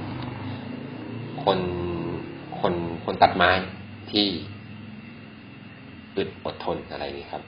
[1.44, 1.60] คน
[2.62, 2.74] คน
[3.06, 3.52] คนตัดไม้
[4.12, 4.28] ที่
[6.18, 7.44] อึดอดทนอะไรนี้ครับ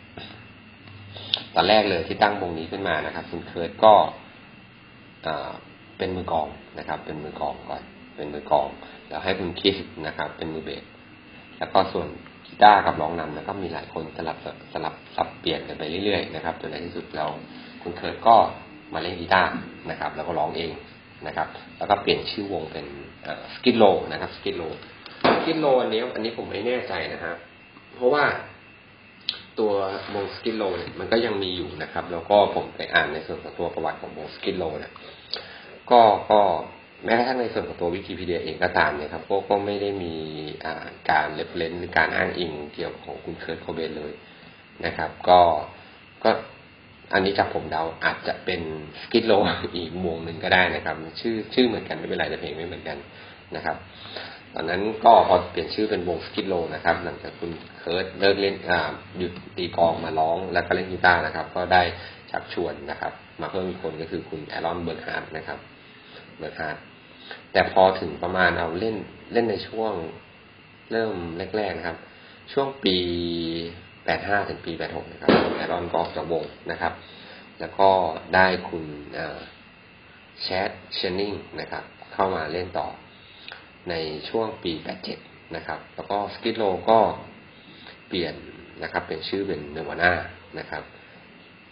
[1.56, 3.93] ตอนแรกเลยที่ตั้งวงนี้ขึ้นมานะครับ คุณเคิร์ดก็
[5.97, 6.47] เป็นมือกอง
[6.80, 7.84] นะครับ เป็นมือกองก่อน
[8.15, 8.67] เป็นมือกอง
[9.08, 10.84] แล้วให้คุณคิสนะครับ เป็นมือเบส
[11.60, 12.08] แล้วก็ส่วน
[12.47, 14.38] กีตาร์กับร้องนำแล้วก็มีหลายคนสลับ
[14.74, 17.28] สลับสับเปลี่ยนกันไปเรื่อยๆนะครับจนในที่สุดเรา
[17.84, 18.36] คุณเคิร์ทก็
[18.93, 19.52] มาเล่นกีตาร์
[19.89, 20.71] นะครับ แล้วก็ร้องเอง
[21.28, 21.47] นะครับ
[21.78, 22.86] แล้วก็เปลี่ยนชื่อวงเป็น
[23.54, 24.63] Skid Row นะครับ Skid Row
[25.21, 27.36] Skid Row อันนี้อันนี้ผมไม่แน่ใจนะครับ
[27.95, 28.23] เพราะว่า
[29.60, 29.71] ตัว
[30.13, 34.93] วง Skid Row เนี่ยมันก็ยังมีอยู่นะครับ แล้วก็ผมไปอ่านในส่วนของตัวประวัติของวง Skid Row เนี่ย
[35.91, 36.41] ก็ก็
[37.05, 40.15] แม้กระทั่งในส่วนของตัววิกิพีเดียเองก็ตามเนี่ยครับก็ก็ไม่ได้มี
[41.10, 44.13] การ reference หรือการอ้างอิงเกี่ยวของคุณ Kurt Cobain เลย
[44.86, 45.39] นะครับ ก็
[46.23, 46.29] ก็
[47.13, 48.62] อันนี้จากผมเดาอาจจะเป็น
[49.01, 49.34] Skid Row
[49.75, 52.97] อีกวงหนึ่งก็ได้นะครับ ชื่อชื่อเหมือนกันไม่เป็นไรแต่เพลงไม่เหมือนกัน
[53.55, 53.77] นะครับ
[54.53, 58.55] ตอนนั้นก็พอเปลี่ยนชื่อเป็นวง Skid Row นะครับ หลังจากคุณ Kurt เลิกเล่น
[59.17, 61.81] หยุดตีกลองมาร้องแล้วก็เล่นกีตาร์นะครับ ก็ได้
[62.31, 65.59] ชักชวนนะครับ มาเพิ่มอีกคนก็คือคุณ Aaron Burckhard นะครับ
[66.38, 66.77] Burckhard
[67.51, 68.95] แต่พอถึงประมาณเอาเล่น
[69.33, 69.93] เล่นในช่วง
[70.91, 71.13] เริ่ม
[71.57, 71.97] แรกๆนะครับ
[72.53, 72.95] ช่วงปี
[74.05, 76.93] แปดห้าถึงปีแปดหกนะครับ Aaron ก็ออกจากวงนะครับ
[77.59, 77.89] แล้วก็
[78.35, 78.85] ได้คุณ
[80.41, 81.83] Chad Channing นะครับ
[82.13, 82.87] เข้ามาเล่นต่อ
[83.89, 83.96] ใน
[84.30, 84.74] ช่วงปี
[85.13, 87.00] 87 นะครับ แล้วก็ Skid Row ก็
[88.08, 88.34] เปลี่ยน
[88.84, 90.12] นะครับ เป็นชื่อเป็นเนวาน่า
[90.60, 90.84] นะครับ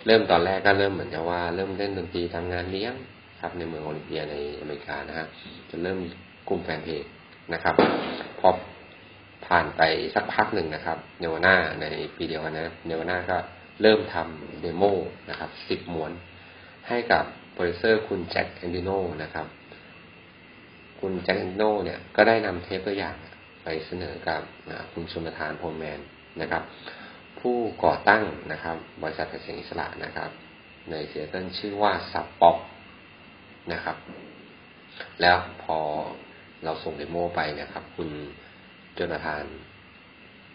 [0.06, 2.94] เริ่มตอนแรกก็เริ่มเหมือนกับว่าเริ่มเล่นดนตรีทำงานเลี้ยง
[3.42, 5.28] ครับในเมืองโอลิมเปียในอเมริกานะฮะ
[5.70, 6.00] จนเริ่ม
[6.50, 7.04] กลุ่มแฟนเพลง
[7.54, 7.76] นะครับ
[8.40, 8.50] พอ
[9.46, 9.82] ผ่านไป
[10.16, 13.38] สักพักหนึ่งนะครับ เนวาน่าในปีเดียวกันนะเนวาน่าก็
[13.82, 14.84] เริ่มทำเดโม
[15.30, 16.12] นะครับสิบม้วน
[16.88, 18.90] ให้กับโปรดิวเซอร์คุณ Jack Endino
[19.24, 19.48] นะครับ
[21.00, 23.16] คุณ Jack Endino เนี่ย ก็ได้นำเทปตัวอย่าง
[23.64, 24.42] ไปเสนอกับ
[24.94, 26.00] คุณ Jonathan Poneman
[26.42, 26.64] นะครับ
[27.40, 30.30] ผู้ก่อตั้งนะครับ บริษัทเสียงอิสระนะครับ
[30.92, 32.58] ในเซียเติลชื่อว่า Sub Pop
[33.74, 33.98] นะครับ
[35.22, 35.78] แล้วพอ
[36.64, 38.10] เราส่ง demo ไปเนี่ยครับ คุณ
[38.98, 39.46] Jonathan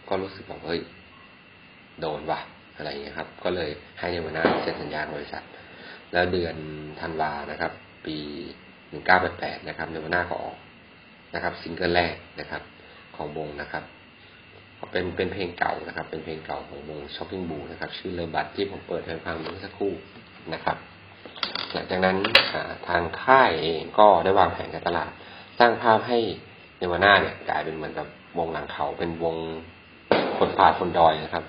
[0.08, 0.80] ก็รู้สึกแบบเฮ้ย
[2.00, 2.40] โดนว่ะ
[2.76, 5.44] อะไรเงี้ยครับ ก็เลยให้เนวนาเซ็นสัญญาบริษัท
[6.12, 6.56] แล้วเดือน
[7.00, 7.72] ธันวานะครับ
[8.06, 8.16] ปี ห
[8.94, 10.56] นึ่งเก้าแปดแปดนะครับ Nirvana ก็ออก
[11.34, 12.62] นะครับซิงเกิลแรกนะครับ
[13.16, 13.84] ของวงนะครับ
[14.92, 19.92] เป็นเป็นเพลงเก่านะครับ เป็นเพลงเก่าของวง Shocking Blue นะครับ ชื่อ Love Buzz ที่ผมเปิดให้ฟังเมื่อสักครู่
[20.54, 20.76] นะครับ
[21.72, 22.16] หลังจากนั้น
[22.88, 25.10] ทางค่ายเองก็ได้วางแผนการตลาด
[25.58, 26.18] สร้างภาพให้
[26.78, 28.06] เนวาน่าเนี่ยกลายเป็นเหมือนกับ
[28.38, 29.36] วงหลังเขาเป็นวง
[30.38, 31.44] คนป่าคนดอยนะครับ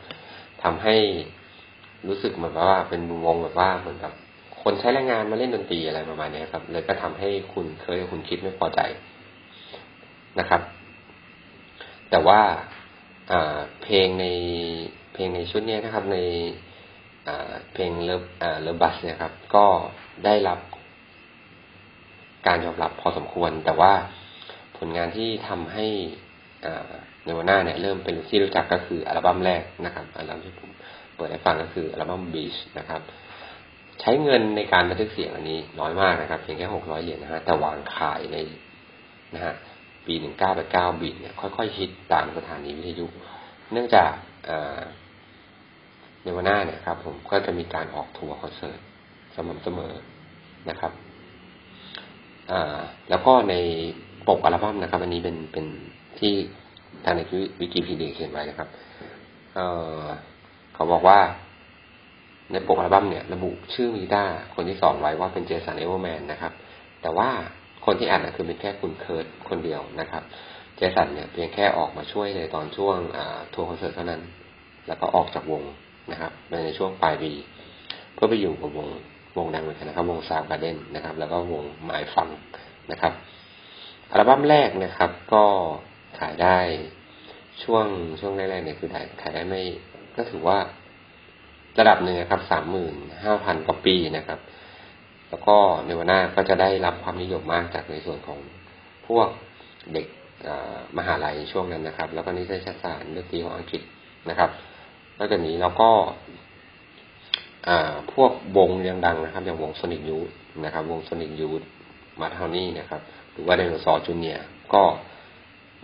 [0.64, 0.96] ทำให้
[2.08, 4.14] รู้สึกเหมือนว่าเป็นวงแบบว่าเหมือนกับ
[4.68, 8.80] คนใช้แรงงานมาเล่นดนตรีอะไรประมาณนี้ครับ เลยก็ทำให้คุณเคยคุณคิดไม่พอใจ
[10.40, 10.62] นะครับ
[12.10, 12.42] แต่ว่า
[13.84, 14.26] เพลงใน
[15.14, 16.18] เพลงในชุดนี้นะครับ ใน
[17.74, 18.24] เพลง Love
[18.62, 19.66] Love Buzz เนี่ยครับ ก็
[20.26, 20.60] ได้รับ
[22.48, 23.94] การยอมรับพอสมควร แต่ว่า
[24.78, 25.86] ผลงานที่ทำให้
[27.26, 30.70] ในวันหน้าเนี่ยเริ่มเป็นที่รู้จักก็คืออัลบั้มแรกนะครับอัลบั้มที่ผม
[31.16, 33.02] เปิดให้ฟังก็คืออัลบั้ม Bleach นะครับ
[34.02, 38.38] ใช้เงินในการบันทึกเสียงอันนี้น้อยมากนะครับ เพียงแค่หกร้อยเหรียญนะฮะแต่วางขายใน
[39.36, 39.54] นะฮะ
[40.06, 43.06] ปีหนึ่งเก้าแปดเก้าบิตเนี่ยค่อยๆฮิตตามสถานีวิทยุ
[43.72, 44.12] เนื่องจาก
[46.24, 48.80] ในวันหน้าเนี่ยครับ ผมก็จะมีการออกทัวร์คอนเสิร์ต
[49.36, 49.94] สม่ำเสมอ
[50.70, 50.92] นะครับ
[53.10, 53.54] แล้วก็ใน
[54.28, 55.66] ปกอัลบั้มนะครับ อันนี้เป็นเป็น
[56.20, 56.34] ที่
[57.06, 57.22] ทางใน
[57.60, 58.70] วิกิพีเดียเขียนไว้นะครับ
[59.54, 61.20] เขาบอกว่า
[62.52, 66.54] ในปกอัลบั้มเนี่ยระบุชื่อมีด้าคนที่สองไว้ว่าเป็น Jason Everman นะครับ
[67.02, 67.30] แต่ว่า
[67.86, 70.24] คนที่อัดคือเป็นแค่คุณ Kurt คนเดียวนะครับ
[70.76, 72.98] Jason เนี่ยเพียงแค่ออกมาช่วยในตอนช่วง
[73.54, 74.22] ทัวร์คอนเสิร์ตเท่านั้น
[74.88, 75.64] แล้วก็ออกจากวง
[76.12, 77.32] นะครับ ในช่วงปลายปี
[78.14, 78.88] เพื่อไปอยู่กับวง
[79.38, 82.28] วงดังเหมือนกันนะครับ วง Soundgarden นะครับ แล้วก็วง Mind Funk
[82.92, 83.14] นะครับ
[84.12, 85.44] อัลบั้มแรกนะครับ ก็
[86.20, 86.58] ขายได้
[87.64, 87.86] ช่วง
[88.20, 88.90] ช่วงแรกๆเนี่ยคือ
[89.22, 89.62] ขายได้ไม่
[90.16, 90.58] ก็ถือว่า
[91.80, 94.40] ระดับหนึ่งครับสามหมื่นห้าพันก็อปปี้นะครับ
[95.30, 98.40] แล้วก็ในวันหน้าก็จะได้รับความนิยมมากจากในส่วนของ
[99.08, 99.28] พวก
[99.94, 100.08] เด็ก
[100.98, 103.82] มหาลัยช่วงนั้นนะครับ แล้วก็นิเทศศาสตร์เรื่องตีของอังกฤษ
[104.30, 104.50] นะครับ
[105.18, 105.90] นอกจากนี้เราก็
[108.14, 110.30] พวกวงดังดังนะครับ อย่างวง Sonic Youth
[110.66, 111.62] นะครับ วง Sonic Youth
[112.22, 114.38] Mudhoney นะครับ หรือว่า Dinosaur Jr.
[114.74, 114.84] ก็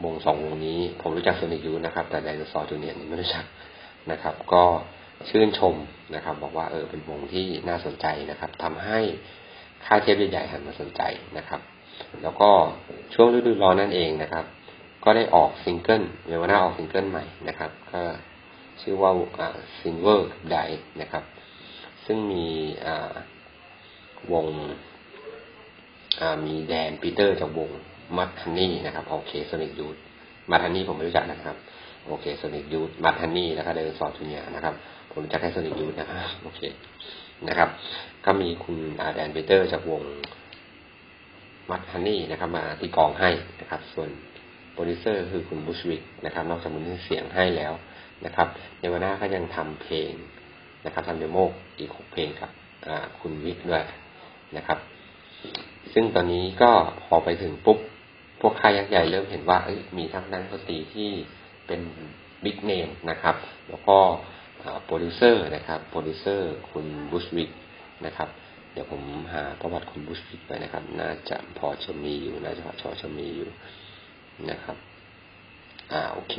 [0.03, 2.93] วงสองวงนี้ผมรู้จัก Sonic Youth นะครับ แต่ Dinosaur Jr.
[3.09, 3.45] ไม่รู้จัก
[4.11, 4.63] นะครับ ก็
[5.29, 5.75] ชื่นชม
[6.15, 8.99] นะครับ บอกว่าเออเป็นวงที่น่าสนใจนะครับทำให้
[9.85, 11.01] ค่ายเทปใหญ่ๆหันมาสนใจ
[11.37, 11.61] นะครับ
[12.23, 12.49] แล้วก็
[13.13, 14.45] ช่วงฤดูร้อนนั่นเองนะครับ
[15.03, 16.03] ก็ได้ออกซิงเกิล
[16.41, 18.01] เวลาออกซิงเกิลใหม่นะครับ ก็
[18.81, 19.11] ชื่อว่า
[19.79, 20.57] Sliver Dive
[21.01, 21.23] นะครับ
[22.05, 22.45] ซึ่งมี
[24.33, 24.47] วง
[26.45, 27.69] มี Dan Peters จากวง
[28.17, 29.95] Mudhoney นะครับโอเค Sonic Youth
[30.51, 31.55] Mudhoney ผมไม่รู้จักนะครับ
[32.07, 34.41] โอเค Sonic Youth Mudhoney นะครับ Dinosaur Jr.
[34.55, 34.75] นะครับ
[35.13, 36.61] ผมรู้จักแค่ Sonic Youth นะครับ โอเค
[37.47, 37.69] นะครับ
[38.25, 40.01] ก็มีคุณอา Dan Peters จากวง
[41.69, 43.29] Mudhoney นะครับ มาตีกลองให้
[43.61, 44.09] นะครับ ส่วน
[44.73, 47.73] โปรดิวเซอร์คือคุณ Butch Vig นะครับ นอกจากมือเสียงให้แล้ว
[48.25, 48.47] นะครับ
[48.79, 50.11] ในวันหน้าก็ยังทำเพลง
[50.85, 51.37] นะครับทำ demo
[51.79, 52.49] อีกหกเพลงกับ
[53.19, 53.83] คุณ Vig ด้วย
[54.57, 54.77] นะครับ
[55.93, 56.71] ซึ่งตอนนี้ก็
[57.03, 57.77] พอไปถึงปุ๊บ
[58.41, 59.57] พวกค่ายยักษ์ใหญ่เริ่มเห็นว่า
[59.97, 61.09] มีทั้งนักดนตรีที่
[61.67, 61.81] เป็น
[62.43, 63.35] big name นะครับ
[63.69, 63.97] แล้วก็
[64.85, 67.49] โปรดิวเซอร์นะครับโปรดิวเซอร์คุณ Butch Vig
[68.05, 68.29] นะครับ
[68.73, 69.01] เดี๋ยวผม
[69.33, 73.49] หาประวัติคุณ Butch Vig ไปนะครับ น่าจะพอจะมีอยู่น่าจะพอจะมีอยู่
[74.49, 74.77] นะครับ
[75.91, 76.35] อ่าโอเค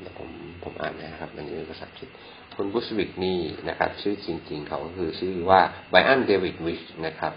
[0.00, 0.28] เดี๋ยวผม
[0.62, 2.08] ผมอ่านนะครับอันนี้เป็นภาษาอังกฤษ
[2.54, 3.38] คุณบุสวิกนี่
[3.68, 5.60] นะครับ ชื่อจริง ๆ เขาก็คือชื่อว่า
[5.90, 7.32] ไบอันเดวิดวิชนะครับ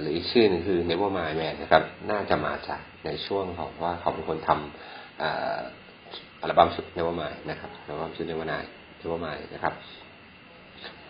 [0.00, 5.81] หรืออีกชื่อนึงคือเนเวอร์มายแมนนะครับ น่าจะมาจากในช่วงของว่าเขาเป็นคนทำ
[6.42, 8.64] อัลบั้มชุดเนวมายนะครับอัลบั้มชุดเนวมาย
[8.98, 9.74] เนวมายนะครับ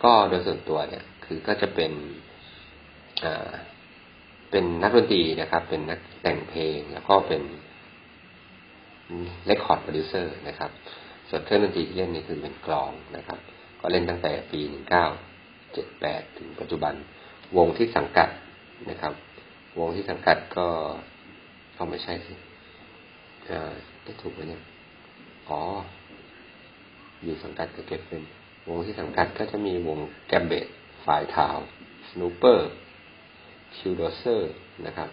[0.03, 1.91] ก็โดยส่วนตัวเนี่ย คือก็จะเป็น
[4.51, 7.41] เป็นนักดนตรีนะครับ เป็นนักแต่งเพลงแล้วก็เป็น
[9.45, 10.71] เรคคอร์ดโปรดิวเซอร์นะครับ
[11.29, 13.39] ส่วนเครื่องดนตรีที่เล่นนี่คือเป็นกลองนะครับ
[13.79, 14.59] ก็เล่นตั้งแต่ปี
[15.49, 16.93] 1978 ถึงปัจจุบัน
[17.57, 18.29] วงที่สังกัด
[18.89, 19.13] นะครับ
[19.79, 20.67] วงที่สังกัดก็
[21.73, 22.33] เขาไม่ใช่สิ
[24.03, 24.61] ได้ถูกไหมเนี่ย
[25.49, 25.61] อ๋อ
[27.23, 28.23] อยู่สังกัดกับเก็บเป็น
[28.67, 30.65] วงที่สังกัดก็จะมีวงแกมเบต
[31.01, 31.57] ไฟทาว
[32.09, 32.69] สโนเปอร์
[33.75, 34.53] คิวโดเซอร์
[34.85, 35.09] นะครับ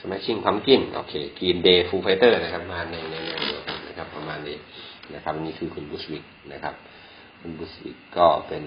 [0.00, 4.56] Smashing Pumpkins โอเค Green Day Foo Fighters นะครับมาในในแนวเดียวกันนะครับ ประมาณนี้
[5.14, 6.74] นะครับนี่คือคุณ Butch Vig นะครับ
[7.40, 8.64] คุณ Butch Vig ก็เป็น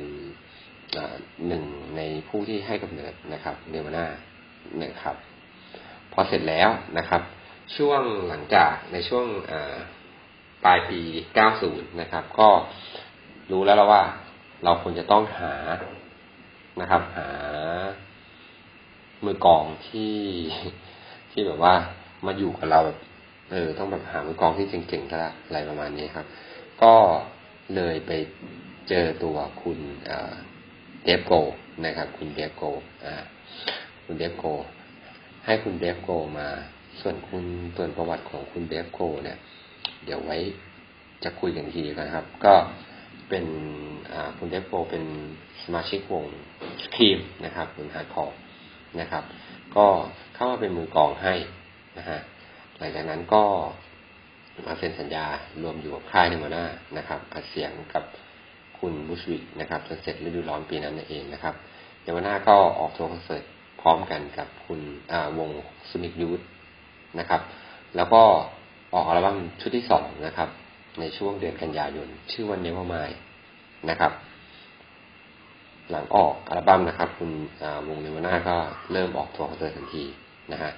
[1.48, 1.64] หนึ่ง
[1.98, 4.06] ในผู้ที่ให้กำเนิดนะครับเนวาน่า
[4.84, 5.16] นะครับ
[6.14, 7.22] พอเสร็จแล้วนะครับ
[7.78, 9.26] ช่วงหลังจากในช่วง
[10.66, 11.00] ปลายปี
[11.50, 12.50] 90 นะครับ ก็
[13.52, 14.04] รู้แล้วแล้วว่า
[14.64, 15.54] เราควรจะต้องหา
[16.82, 17.30] นะครับ หา
[19.26, 20.16] มือกองที่
[21.32, 21.74] ที่แบบว่า
[22.26, 22.98] มาอยู่กับเราแบบ
[23.52, 26.26] เออต้องแบบหามือกองที่เก่งๆก็อะไรประมาณนี้ครับ
[26.84, 26.94] ก็
[27.76, 28.12] เลยไป
[28.90, 29.80] เจอตัวคุณ
[31.06, 31.32] เดฟโก
[31.86, 32.64] นะครับ คุณเดฟโก
[33.06, 33.24] อ่า
[34.06, 34.46] คุณเดฟโก
[35.46, 36.48] ให้คุณเดฟโกมา
[37.02, 37.44] ส่วนคุณ
[37.76, 39.38] ส่วนประวัติของคุณเดฟโกเนี่ย
[40.06, 40.38] เดี๋ยวไว้
[41.24, 42.54] จะคุยกันทีกันครับ ก็
[43.30, 43.46] เป็น
[44.38, 45.04] คุณ Dave Grohl เป็น
[45.64, 46.26] สมาชิกวง
[46.84, 48.38] Scream นะครับคุณ hardcore
[49.00, 49.24] นะครับ
[49.76, 49.86] ก็
[50.36, 51.34] เข้ามาเป็นมือกลองให้
[51.98, 52.20] นะฮะ
[52.78, 53.44] หลังจากนั้นก็
[54.68, 55.26] มาเซ็นสัญญา
[55.64, 56.64] รวมอยู่กับค่าย Nirvana
[56.98, 58.04] นะครับอัดเสียงกับ
[58.80, 61.56] คุณ Butch Vig นะครับจนเสร็จฤดูร้อนปีนั้นเองนะครับ
[62.04, 63.44] เดวน่าก็ออกทัวร์คอนเสิร์ต
[63.82, 64.80] พร้อมกันกับคุณ
[65.38, 65.50] วง
[65.90, 66.42] Sonic Youth
[67.20, 67.42] นะครับ
[67.96, 68.24] แล้วก็
[68.94, 70.50] ออกอัลบั้มชุดที่สองนะครับ
[71.00, 73.10] ในช่วงเดือนกันยายน ชื่อว่า Nevermind
[73.90, 74.12] นะครับ
[75.92, 77.32] หลังออกอัลบั้มนะครับ คุณ
[77.88, 78.58] วงเนวาน่าก็
[78.92, 80.04] เริ่มออกทัวร์คอนเสิร์ตทันที
[80.52, 80.72] นะฮะ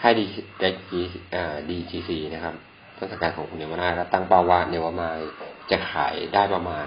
[0.00, 2.54] ค่าย DGC นะครับ
[2.96, 5.18] ต้นสังกัดของคุณเนวนาก็ตั้งเป้าว่าเนวมาย
[5.70, 6.86] จะขายได้ประมาณ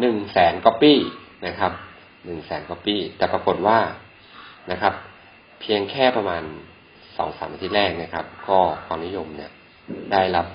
[0.00, 0.98] หนึ่งแสนก๊อปปี้
[1.46, 1.72] นะครับ
[2.24, 3.78] หนึ่งแสนก๊อปปี้แต่ปรากฏว่า
[4.70, 4.94] นะครับ
[5.60, 6.42] เพียงแค่ประมาณ
[7.22, 9.50] องสามอาทิตย์แรกนะครับ ก็ความนิยมเนี่ย
[10.12, 10.46] ได้รับ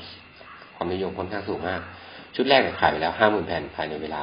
[0.76, 1.82] ความนิยมค่อนข้างสูงมาก
[2.36, 4.22] ชุดแรกขายไปแล้วห้าหมื่นแผ่นภายในเวลา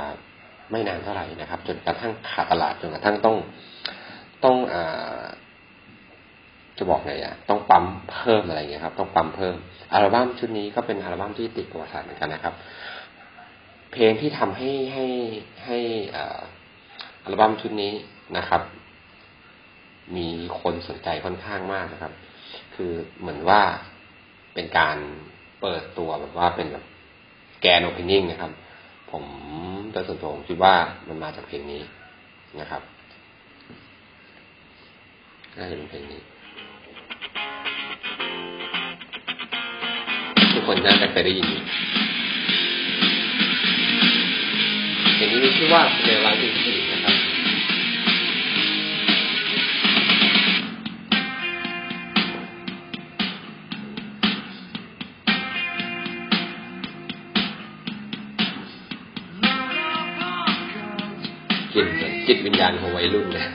[0.70, 3.36] ไม่นานเท่าไหร่นะครับ จนกระทั่งขาดตลาดจนกระทั่งต้อง
[4.44, 4.74] ต้องอ
[6.78, 9.54] จะบอกไงอะต้องปั๊มเพิ่มอะไรเงี้ยครับ ต้องปั๊มเพิ่ม
[9.92, 12.54] อัลบั้มชุดนี้ก็เป็นอัลบั้มที่ติดประวัติศาสตร์เหมือนกันนะครับ
[13.92, 15.06] เพลงที่ทำให้ให้
[15.64, 15.78] ให้
[17.24, 17.92] อัลบั้มชุดนี้
[18.36, 18.62] นะครับ
[20.16, 20.28] มี
[20.60, 22.12] คนสนใจค่อนข้างมากนะครับ
[22.74, 23.60] คือเหมือนว่า
[24.54, 24.96] เป็นการ
[25.60, 26.84] เปิดตัวแบบว่าเป็นแบบ
[27.60, 28.52] แกนโอเพนนิ่งนะครับ
[29.10, 29.24] ผม
[29.92, 30.74] โดยส่วนตัวผมคิดว่า
[31.08, 31.82] มันมาจากเพลงนี้
[32.60, 32.82] นะครับ
[35.56, 36.20] น่าจะเป็นเพลงนี้
[40.52, 41.48] ทุกคนน่าจะเคยได้ยิน
[45.16, 46.93] เพลงนี้มีชื่อว่าเนลไลท์ทีนะครับกลิ่น
[62.26, 63.46] จิตวิญญาณของวัยรุ่นเนี่ย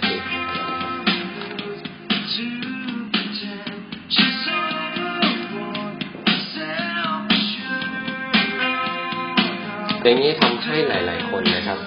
[10.00, 11.80] เพลงนี้ทำให้หลาย ๆ คนนะครับ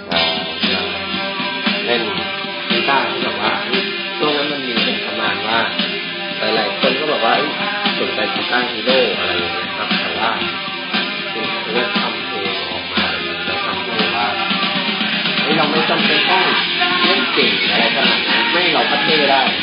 [1.86, 2.02] เล่น
[2.70, 3.52] กีตาร์ที่แบบว่า
[4.18, 5.58] ช่วงนั้นมันมีเป็นประมาณว่า
[6.38, 7.34] หลาย ๆ คนก็บอกว่า
[7.98, 9.01] สนใจกีตาร์ฮีโร่
[19.06, 19.61] ไ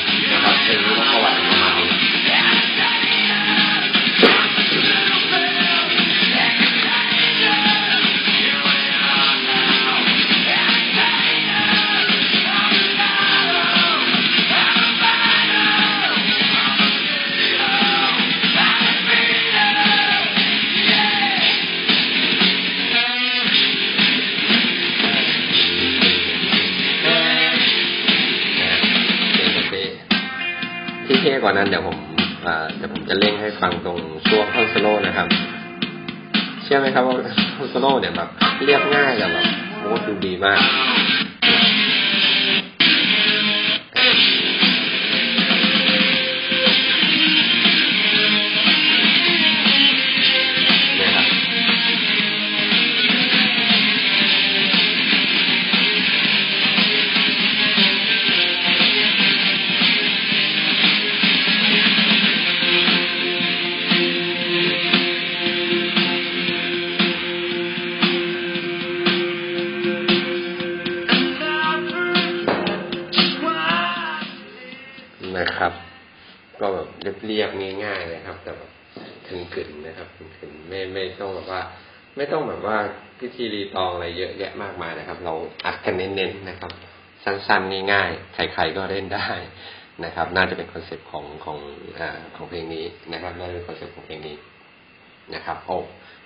[37.83, 38.29] ท่อนสโลเนี่ยแบบ
[38.65, 39.45] เรียบง่ายแต่แบบ
[39.79, 40.59] โอ้ดูดีมาก
[82.19, 82.77] ไม่ต้องแบบว่า
[83.19, 85.33] พิธีรีตองอะไรเยอะแยะมากมายนะครับ เรา
[85.65, 86.71] อัดกันเน้นๆนะครับ
[87.23, 89.27] สั้นๆง่ายๆ ใครๆก็เล่นได้
[90.05, 91.57] นะครับ น่าจะเป็นคอนเซปต์ของของ
[91.99, 92.01] อ
[92.35, 94.35] ของเพลงนี้นะครับน่าจะเป็นคอนเซปต์ของเพลงนี้
[95.33, 95.77] นะครับ โอ้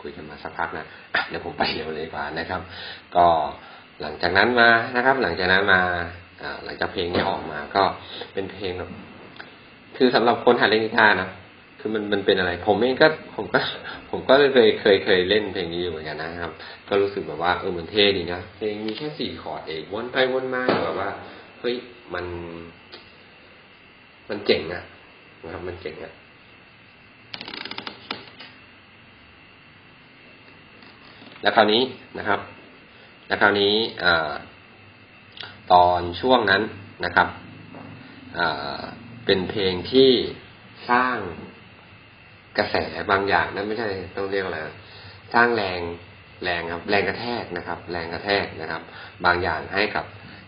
[0.02, 0.86] คุยกันมาสักพักนะ
[1.30, 2.62] เดี๋ยวผมไปเร็วเลยกว่านะครับ
[3.16, 3.26] ก็
[4.02, 5.82] หลังจากนั้นมานะครับ หลังจากนั้นมา
[6.66, 7.84] หลังจากเพลงนี้ออกมาก็
[8.34, 8.89] เป็นเพลงแบบ
[9.98, 11.30] คือสำหรับคนหัดเล่นกีตาร์นะ
[11.86, 13.59] คือมันมันเป็นอะไร ผมเองก็ผมก็
[14.09, 16.53] ผมก็เคยเคยเคยเล่นเพลงนี้อยู่เหมือนกันนะครับ
[16.88, 21.09] ก็รู้สึกแบบว่าเออมันเท่ดีนะเพลงมีแค่สี่คอร์ดเองวนไปวนมาแบบว่า
[21.59, 21.75] เฮ้ย
[22.13, 22.25] มัน
[24.29, 24.84] มันเจ๋งอะ
[25.43, 26.11] นะครับ มันเจ๋งอะ
[31.41, 31.81] แล้วคราวนี้
[32.17, 32.39] นะครับ
[33.27, 33.73] แล้วคราวนี้
[34.03, 34.05] อ
[35.71, 36.61] ตอนช่วงนั้น
[37.05, 37.27] นะครับ
[39.25, 40.09] เป็นเพลงที่
[40.91, 41.19] สร้าง
[42.58, 42.76] กระแส
[43.12, 44.60] บางอย่างนั่นไม่ใช่ต้องเรียกอะไร
[45.34, 45.80] สร้างแรง
[46.43, 48.82] แรงครับ แรงกระแทกนะครับ แรงกระแทกนะครับ
[49.26, 50.06] บางอย่างให้กับ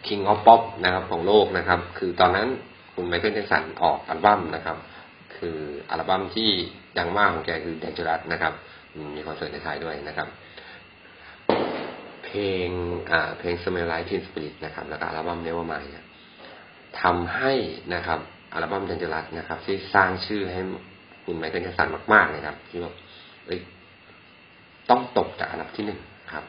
[0.08, 2.48] King of Pop นะครับ ของโลกนะครับ คือตอนนั้น
[2.94, 4.78] คุณไมเคิลแจ็คสันออกอัลบั้มนะครับ
[5.38, 6.50] คืออัลบั้มที่
[6.98, 8.54] ดังมากของแกคือ Dangerous นะครับ
[9.16, 10.28] มีคอนเสิร์ตในไทยด้วยนะครับ
[12.26, 12.70] เพลง
[13.12, 15.90] อ่าเพลง Smell Like Teen Spirit นะครับ แล้วก็อัลบั้ม Nevermind
[17.02, 17.54] ทำให้
[17.96, 18.20] นะครับ
[18.54, 20.62] อัลบั้มเดนเจอรัสนะครับ ที่สร้างชื่อให้
[21.26, 22.92] คุณไมเคิลแจ็คสันมากๆนะครับที่ว่า
[24.90, 26.00] ต้องตกจากอันดับที่หนึ่ง
[26.34, 26.44] ครับ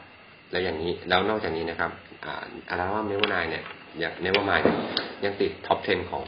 [0.51, 1.91] แล้วอย่างนี้แล้วนอกจากนี้นะครับ
[2.69, 3.63] อัลบั้มเนวานายเนี่ย
[3.99, 4.59] อย่างเนวามาย
[5.23, 6.23] ยังติดท็อป 10 ของ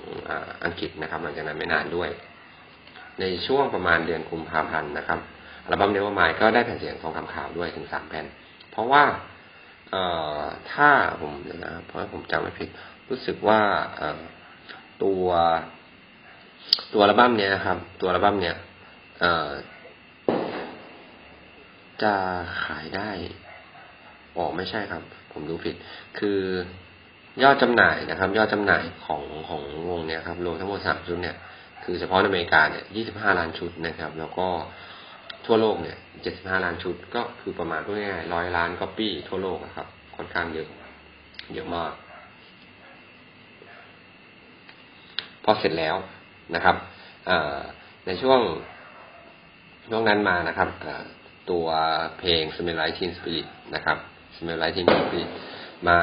[0.66, 2.10] อังกฤษนะครับหลังจากนั้นไม่นานด้วย
[3.20, 5.20] ในช่วงประมาณเดือนกุมภาพันธ์นะครับ
[5.66, 8.26] อัลบั้มเนวอร์มายก็ได้แผ่นเสียงทองคำขาวด้วยถึงสามแผ่น
[8.72, 9.04] เพราะว่า
[9.90, 10.04] เอ่
[10.40, 10.42] อ
[10.74, 10.90] ถ้า
[11.22, 11.32] ผม
[11.64, 12.70] นะเพราะผมจำไม่ผิด
[13.10, 13.62] รู้สึกว่า
[15.04, 15.26] ตัว
[16.92, 18.56] ตัวอัลบั้มเนี้ยนะครับ ตัวอัลบั้มเนี้ย
[19.20, 19.50] เอ่อ
[22.04, 22.14] จะ
[22.66, 23.10] ขายได้
[24.36, 25.02] อ๋อไม่ใช่ครับ
[25.32, 25.76] ผมดูผิด
[26.20, 26.40] คือ
[27.44, 31.38] ยอดจำหน่ายนะครับ ยอดจำหน่ายของของวงเนี้ยครับรวมทั้งหมดสามชุดเนี่ย
[31.84, 34.48] คือเฉพาะในอเมริกาเนี่ยยี่สิบห้าล้านชุดนะครับ แล้วก็
[35.46, 40.68] ทั่วโลกเนี่ยเจ็ดสิบห้าล้านชุด ก็คือประมาณพูดง่ายๆร้อยล้านก๊อปปี้ทั่วโลกครับ ค่อนข้างเยอะ
[41.54, 41.94] เยอะมาก
[45.44, 45.96] พอเสร็จแล้ว
[46.56, 46.76] นะครับ
[48.06, 48.42] ในช่วง
[49.90, 50.70] ช่วงนั้นมานะครับ
[51.52, 51.68] ตัว
[52.20, 53.98] เพลง Smell Like Teen Spirit นะครับ
[54.38, 55.30] Smell Like Teen Spirit
[55.88, 55.98] มา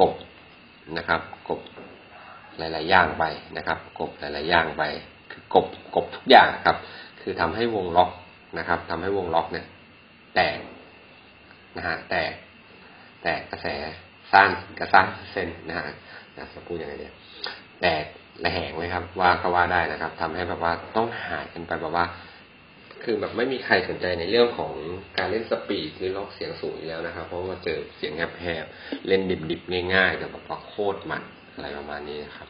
[0.00, 0.12] กบ
[0.98, 1.60] นะครับกบ
[2.58, 3.24] หลาย ๆ อย่างไป
[3.56, 4.82] นะครับ กบหลาย ๆ อย่างไป
[5.30, 6.76] คือกบกบทุกอย่างครับ
[7.20, 8.10] คือทำให้วงล็อก
[8.58, 9.66] นะครับทำให้วงล็อกเนี่ย
[10.34, 10.58] แตก
[11.76, 12.32] นะฮะแตก
[13.22, 13.66] แตกกระแส
[14.32, 14.48] สร้าง
[14.80, 15.84] กระสร้างเส้นนะฮะ
[16.54, 17.14] จะพูดยังไงเนี่ย
[17.80, 18.04] แตก
[18.44, 22.06] ระแหงไว้ครับ ว่าก็ว่าได้นะครับทำให้แบบว่าต้องหายกันไปแบบว่า
[23.02, 24.72] คือแบบไม่มีใครสนใจในเรื่องของ
[25.18, 31.22] การเล่นสปีดหรือล็อกเสียงสูงอยู่แล้วนะครับ เพราะว่าเจอเสียงแหบๆเล่นดิบๆง่ายๆแต่แบบว่าโคตรมัน
[31.54, 32.48] อะไรประมาณนี้นะครับ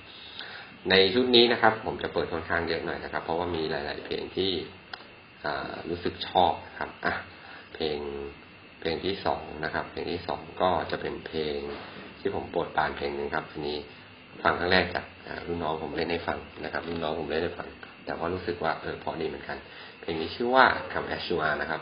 [0.91, 4.53] ในชุดนี้นะครับ ผมจะเปิดค่อนข้างเยอะหน่อยนะครับ เพราะว่ามีหลาย ๆ เพลงที่
[5.89, 7.15] รู้สึกชอบครับอะ
[7.75, 7.99] เพลง
[8.81, 11.59] เพลงที่สองนะครับ เพลงที่สองก็จะเป็นเพลง
[12.21, 13.79] ที่ผมโปรดปานเพลงหนึ่งครับทีนี้
[14.43, 15.05] ฟังครั้งแรกจาก
[15.47, 17.69] รุ่นน้องผมเล่นให้ฟังนะครับรุ่นน้องผมเล่นให้ฟัง
[18.05, 19.59] แต่ว่ารู้สึกว่าเออพอดีเหมือนกัน
[20.01, 21.81] เพลงนี้ชื่อว่าคำแอชชัวนะครับ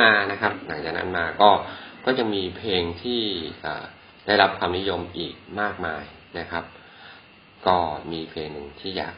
[0.00, 1.50] นั้นมานะครับ หลังจากนั้นมาก็
[2.06, 3.22] ก็จะมีเพลงที่
[4.26, 6.04] ได้รับความนิยมอีกมากมาย
[6.38, 6.64] นะครับ
[7.66, 7.76] ก็
[8.12, 9.14] มีเพลงหนึ่งที่อยาก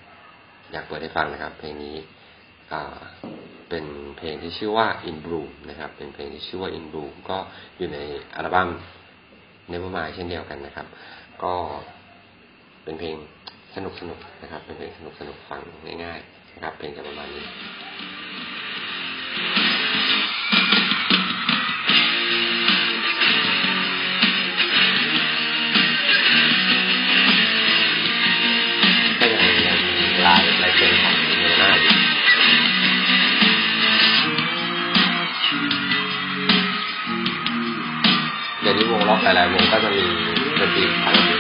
[0.73, 1.95] อยากเปิดให้ฟังนะครับ เพลงนี้
[3.69, 3.85] เป็น
[4.19, 7.39] เพลงที่ชื่อว่า In Bloom นะครับ เป็นเพลงที่ชื่อว่า In Bloom ก็
[7.79, 7.99] อยู่ใน
[8.35, 8.69] อัลบั้ม
[9.69, 10.87] Nevermind เช่นเดียวกันนะครับ
[11.43, 11.55] ก็
[12.85, 13.17] เป็นเพลง
[13.75, 15.61] สนุกสนุกนะครับ เป็นเพลงสนุกสนุกฟัง
[16.05, 17.45] ง่ายๆนะครับ เพลงจะประมาณนี้
[30.77, 31.95] เซ็นของเนวนาอยู่
[38.61, 40.05] เดี๋ยวนี้วงล็อกหลายๆวงก็จะมี
[40.59, 41.36] ดนตรีของ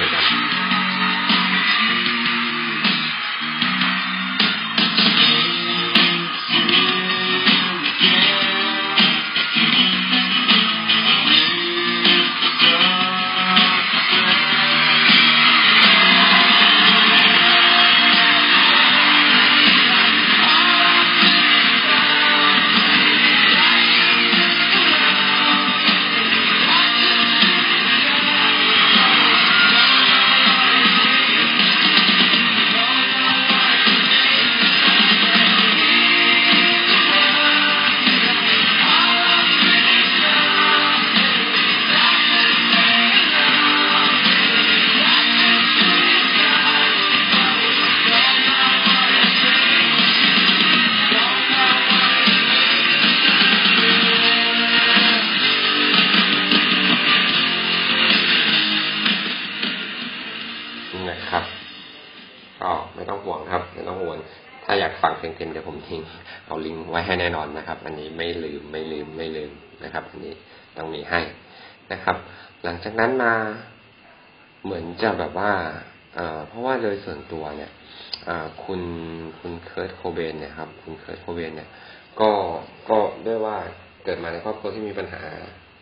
[72.88, 73.34] จากนั้นมา
[74.64, 75.52] เหมือนจะแบบว่า
[76.48, 77.70] เพราะว่าโดยส่วนตัวเนี่ย
[78.64, 78.80] คุณ
[79.40, 81.68] คุณ Kurt Cobain เนี่ยครับ คุณ Kurt Cobain เนี่ย
[82.20, 82.30] ก็
[82.90, 83.56] ก็ด้วยว่า
[84.04, 85.22] เกิดมาในครอบครัวที่มีปัญหา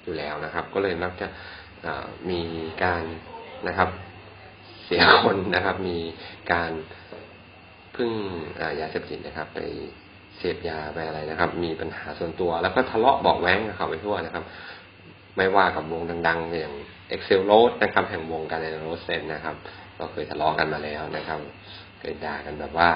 [0.03, 1.27] อยู่แล้วนะครับ ก็เลยมักจะ
[2.31, 2.41] มี
[2.85, 3.05] การ
[3.69, 3.89] นะครับ
[4.85, 5.99] เสียคนนะครับ มี
[6.53, 6.71] การ
[7.97, 8.11] พึ่ง
[8.81, 9.61] ยาเสพติดนะครับ ไป
[10.39, 14.45] เสพยาไปอะไรนะครับ มีปัญหาส่วนตัว แล้วก็ทะเลาะเบาะแว้งกับเขาไปทั่วนะครับ
[15.37, 16.75] ไม่ว่ากับวงดัง ๆ อย่าง
[17.13, 19.57] Excel r o a d นะครับแห่งวงการในโรสเซนนะครับ
[19.99, 21.39] ก็เคยทะเลาะกันมาแล้วนะครับ
[21.99, 22.91] เคยด่ากันแบบว่า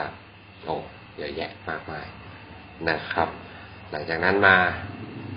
[0.65, 0.75] โอ้
[1.17, 2.07] เยอะแยะมากมาย
[2.89, 3.29] นะครับ
[3.91, 4.57] หลังจากนั้นมา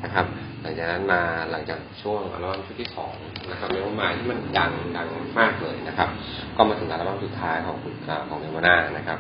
[0.04, 0.26] นะครับ
[0.62, 3.14] หลังจากนั้นมาหลังจากช่วงอัลบั้มชุดที่สอง
[3.52, 5.08] นะครับเนวมาที่มันดังดัง
[5.40, 6.10] มากเลยนะครับ
[6.56, 7.96] ก็มาถึงอัลบั้มสุดท้ายของคุณ
[8.30, 9.20] ของเนวาน่านะครับ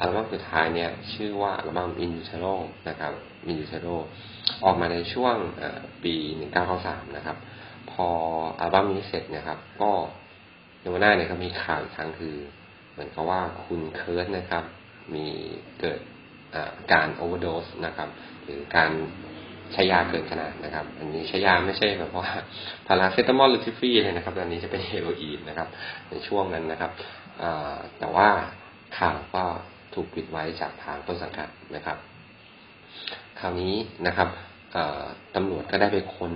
[0.00, 2.54] อัลบั้มสุดท้ายเนี่ยชื่อว่าอัลบั้ม In Utero
[2.88, 3.12] นะครับ
[3.48, 3.96] In Utero
[4.64, 5.36] ออกมาในช่วง
[6.04, 6.14] ปี
[6.64, 7.36] 1993 นะครับ
[7.92, 8.06] พอ
[8.60, 9.90] อัลบั้มนี้เสร็จนะครับ ก็
[10.80, 12.36] เนวาน่าเนี่ยก็มีข่าวอีกครั้งคือ
[12.92, 14.64] เหมือนกับว่าคุณ Kurt นะครับ
[15.14, 15.26] มี
[15.80, 16.00] เกิด
[16.92, 18.08] การ overdose นะครับ
[18.44, 18.90] หรือการ
[19.72, 22.26] ใช้ยาเกินขนาดนะครับ อันนี้ใช้ยาไม่ใช่แบบว่า
[22.86, 25.68] พาราเซตามอลหรือทิฟฟี่เลยนะครับอันนี้จะเป็นเฮโรอีนนะครับ
[26.10, 26.92] ในช่วงนั้นนะครับ
[27.98, 28.28] แต่ว่า
[28.98, 29.44] ข่าวก็
[29.94, 31.98] ถูกปิดไว้จากทางต้นสังกัดนะครับ
[33.40, 33.74] คราวนี้
[34.06, 34.28] นะครับ
[35.34, 36.32] ตำรวจก็ได้ไปค้น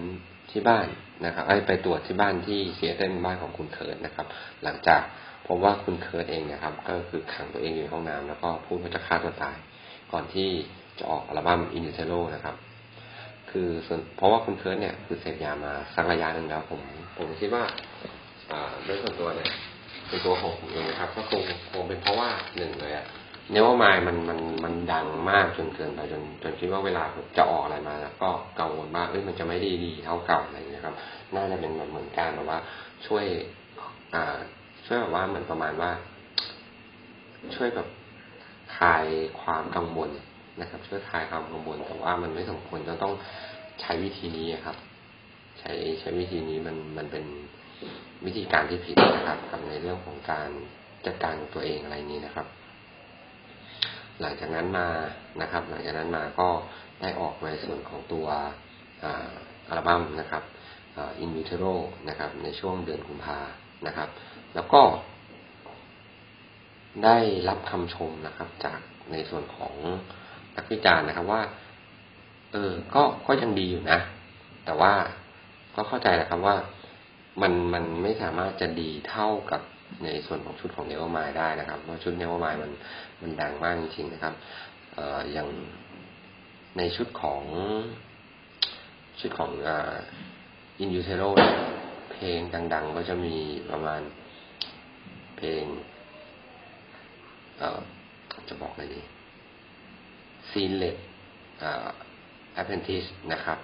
[0.57, 0.87] ที่บ้าน
[1.27, 4.27] นะครับไปตรวจที่บ้านที่ซีแอตเทิลบ้านของคุณ Kurt นะครับ
[4.65, 5.01] หลังจาก
[5.47, 9.57] พบว่าคุณ Kurt เองนะครับ ก็คือขังตัวเองอยู่ในห้องน้ำแล้วก็พูดว่าจะฆ่าตัวตาย
[10.13, 10.49] ก่อนที่
[10.99, 12.57] จะออกอัลบั้ม In Utero นะครับ
[13.51, 13.69] คือ
[14.17, 16.81] เพราะว่าคุณ Kurt เนี่ยคือเสพยามาสักระยะหนึ่งแล้วผม
[17.17, 17.65] ผมคิดว่า
[18.85, 19.51] โดยส่วนตัวเนี่ย
[20.09, 21.43] เป็นตัวของผมเองนะครับ ก็คง
[21.73, 23.07] คงเป็นเพราะว่าหนึ่งเลยอะ
[23.53, 27.03] เนวมายมันมันมันดังมากจนเกินไปจนจนคิดว่าเวลา
[27.39, 30.95] จะออกอะไรมาแล้วก็กังวลมากเอ้ยมันจะไม่ดีดีเท่าเก่าอะไรอย่างเงี้ยครับ
[31.35, 32.59] น่าจะเป็นแบบเหมือนการแบบว่า
[33.07, 33.25] ช่วย
[34.15, 34.37] อ่า
[34.87, 35.91] ช่วยแบบว่าเหมือนประมาณว่า
[37.55, 37.89] ช่วยแบบ
[38.77, 39.05] คลาย
[39.43, 40.11] ความกังวล
[40.61, 43.15] นะครับ ช่วยคลายความกังวลแต่ว่ามันไม่สมควรจะต้อง
[43.81, 44.77] ใช้วิธีนี้ครับ
[45.59, 47.25] ใช้ใช้วิธีนี้มันมันเป็น
[48.27, 50.49] วิธีการที่ผิดนะครับกับในเรื่องของการ
[51.07, 52.47] จัดการตัวเองอะไรนี้นะครับ
[54.21, 54.89] หลังจากนั้นมา
[55.43, 56.49] นะครับ หลังจากนั้นมาก็
[57.01, 58.27] ได้ออกในส่วนของตัว
[59.69, 60.43] อัลบั้มนะครับ
[61.21, 61.65] อินวิเทโร
[62.09, 63.39] นะครับ ในช่วงเดือนกุมภา
[63.87, 64.09] นะครับ
[64.55, 64.83] แล้วก็
[67.05, 68.81] ได้รับคำชมนะครับ จาก
[69.13, 69.75] ในส่วนของ
[70.57, 71.43] นักวิจารณ์นะครับว่า
[72.53, 73.99] เออ ก็ก็ยังดีอยู่นะ
[74.65, 74.93] แต่ว่า
[75.75, 76.57] ก็เข้าใจแหละครับว่า
[77.41, 79.61] มันมันไม่สามารถจะดีเท่ากับ
[80.03, 82.71] ในส่วนของชุดของเนวมายได้นะครับเพราะชุดเนวมายมัน
[83.23, 84.35] มันดังมากจริงๆนะครับ
[84.95, 85.49] เอ่ออย่าง
[86.77, 87.43] ในชุดของ
[89.21, 89.51] ชุดของ
[90.79, 91.23] อินยูเทโร
[92.13, 92.41] เพลง
[92.75, 93.37] ดัง ๆ ก็จะมี
[93.71, 94.01] ประมาณ
[95.37, 95.65] เพลง
[97.59, 97.79] เอ่อ
[98.49, 99.01] จะบอกอะไรดี
[100.51, 100.97] Scentless
[102.55, 103.59] Apprentice นะครับ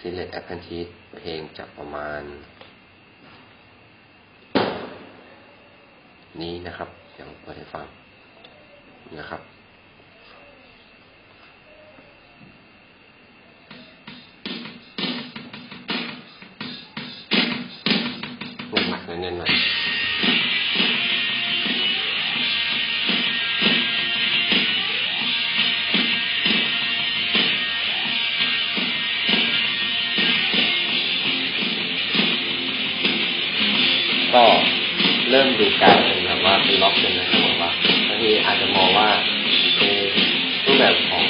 [0.00, 0.86] Scentless Apprentice
[1.18, 2.22] เพลงจะประมาณ
[6.40, 7.84] นี้นะครับเดี๋ยวเปิดให้ฟัง
[9.18, 9.40] นะครับ
[18.88, 19.52] หนักๆเน้นๆหน่อย
[34.34, 34.44] ก็
[35.30, 36.11] เริ่มดูการ
[36.52, 37.70] ว่าคือล็อกเป็นนะครับบอกว่า
[38.08, 39.08] บางทีอาจจะมองว่า
[40.64, 41.24] รูปแบบของ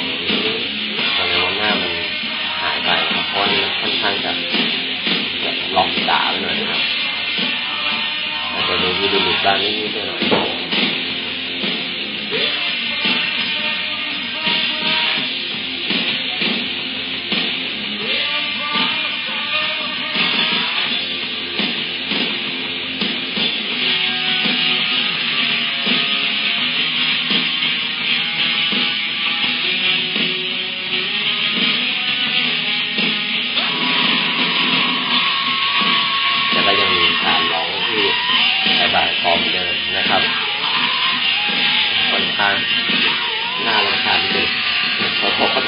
[1.17, 1.91] อะไรวันหน้ามัน
[2.61, 4.31] หายไปครับเพราะนี่ค่อนข้างจะ
[5.41, 6.81] แบบล็อกจ่าไปหน่อยนะครับ
[8.51, 10.52] อาจจะดูดูดูบ้างนิดๆหน่อย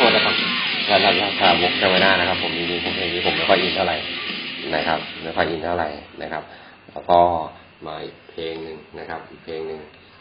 [0.07, 0.35] ษนะครับ
[0.87, 3.97] ถ้าถ้าถ้ามกเจวนานะครับ ผมนี่ผมเพลงนี้ผมไม่ค่อยอินเท่าไหร่
[4.75, 5.89] นะครับไม่ค่อยอินเท่าไหร่
[6.21, 6.43] นะครับ
[6.91, 7.19] แล้วก็
[7.87, 9.79] มาอีกเพลงหนึ่งนะครับ อีกเพลงหนึ่ง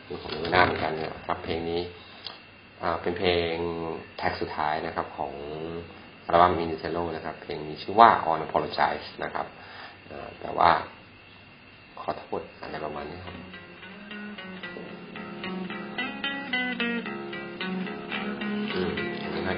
[0.08, 1.80] นี่ผมงเจวนาเหมือนกันนะครับ เพลงนี้
[2.82, 3.54] อ่าเป็นเพลง
[4.18, 5.32] แท็กสุดท้ายนะครับ ของ
[6.24, 9.46] อัลบั้มมินิเซโลนะครับ เพลงนี้ชื่อว่า On Apologize นะครับ
[10.40, 10.70] แต่ว่า
[12.00, 12.42] ขอโทษ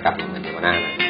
[0.06, 1.05] กลับมาเงินเดวหน้านะ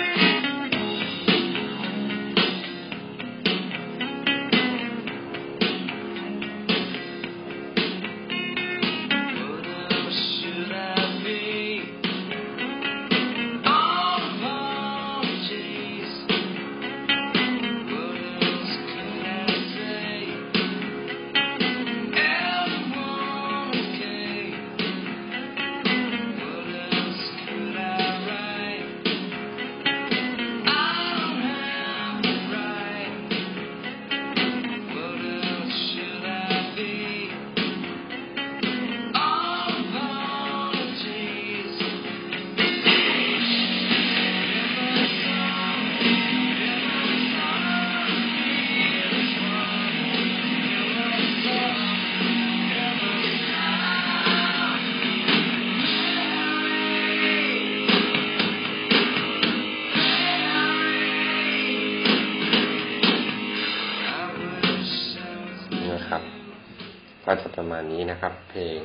[67.76, 68.80] มาณนี้นะครับ เพลง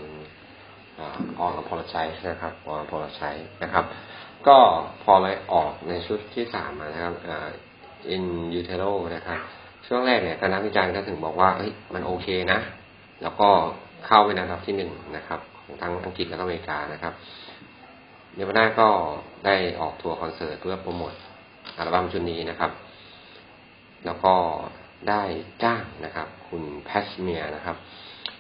[1.40, 3.86] All Apologies นะครับ All Apologies นะครับ
[4.48, 4.58] ก็
[5.04, 7.16] พอเลยออกในชุดที่สามนะครับ
[8.10, 8.24] In
[8.54, 8.84] Utero
[9.16, 9.40] นะครับ
[9.88, 12.60] ช่วงแรกเนี่ยคณะวิจารณ์ก็ถึงบอกว่าเฮ้ยมันโอเคนะ
[13.22, 13.50] แล้วก็
[14.06, 17.14] เข้าไปในอันดับที่หนึ่งนะครับ ของทั้งอังกฤษและอเมริกานะครับ
[18.36, 18.88] เนวาน่าก็
[19.46, 21.14] ได้ออกทัวร์คอนเสิร์ตเพื่อโปรโมท
[21.78, 22.72] อัลบั้มชุดนี้นะครับ
[24.06, 24.34] แล้วก็
[25.10, 25.22] ได้
[25.64, 27.78] จ้างนะครับ คุณแพสเมียนะครับ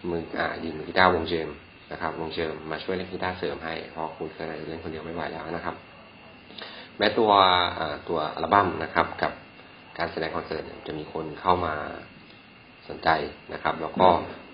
[0.09, 1.49] มืออ่าดีมือกีตาร์วงเจม
[1.91, 5.75] นะครับวงเจมมาช่วยเล่นกีตาร์เสริมให้เพราะคุณเคยเล่นคนเดียวไม่ไหวแล้วนะครับ
[6.97, 7.31] แม้ตัว
[8.09, 9.31] ตัวอัลบั้มนะครับ กับ
[9.97, 11.73] การแสดงคอนเสิร์ตจะมีคนเข้ามา
[12.87, 13.09] สนใจ
[13.53, 14.07] นะครับ แล้วก็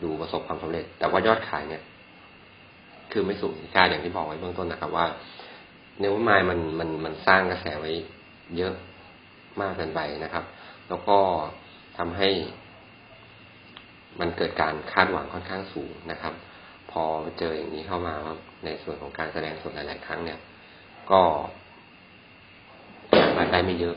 [0.03, 1.83] ดูประสบความสำเร็จ แต่ว่ายอดขายเนี่ย
[3.11, 5.07] คือไม่สูงกาอย่างที่บอกไว้เบื้องต้นนะครับ ว่า
[5.99, 7.91] เนื้อไม้มันมันมันสร้างกระแสไว้
[8.57, 8.73] เยอะ
[9.61, 10.43] มากเกินไปนะครับ
[10.89, 11.17] แล้วก็
[11.97, 12.29] ทำให้
[14.19, 16.33] มันเกิดการคาดหวังค่อนข้างสูงนะครับ
[16.91, 17.03] พอ
[17.39, 18.13] เจออย่างนี้เข้ามา
[18.65, 20.39] ในส่วนของการแสดงสดหลาย ๆ ครั้งเนี่ย
[21.11, 21.21] ก็
[23.37, 23.95] มาได้ไม่เยอะ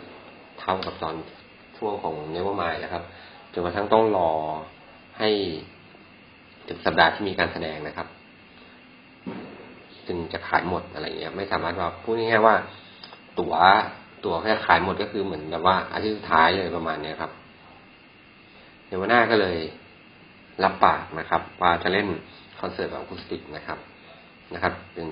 [0.60, 1.14] เท่ากับตอน
[1.78, 3.02] ช่วงของเนวมายนะครับ
[3.52, 4.30] จนกระทั่งต้องรอ
[5.18, 5.30] ให้
[6.68, 8.08] ถึงสัปดาห์ที่มีการแสดงนะครับ
[10.06, 12.56] จึงจะขายหมดอะไรเงี้ย ไม่สามารถว่าพูดง่ายๆว่า
[13.38, 13.54] ตั๋ว
[14.24, 17.30] ตั๋วแค่ขายหมดก็คือเหมือนแบบว่าอาทิตย์สุดท้ายเลยประมาณเนี้ยครับ
[18.86, 19.56] เนวหน้าก็เลย
[20.64, 22.08] รับปากนะครับว่าจะเล่น
[22.60, 23.78] คอนเสิร์ตแบบคูสติกนะครับ
[24.54, 25.06] นะครับ เป็น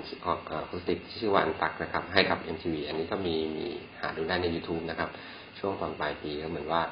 [0.70, 3.66] คูสติกที่ชื่อว่าอันตักนะครับ ให้กับ MTV อันนี้ก็มีมี
[4.00, 5.10] หาดูได้ใน YouTube นะครับ
[5.58, 6.82] ช่วงตอนปลายปีก็เหมือนว่า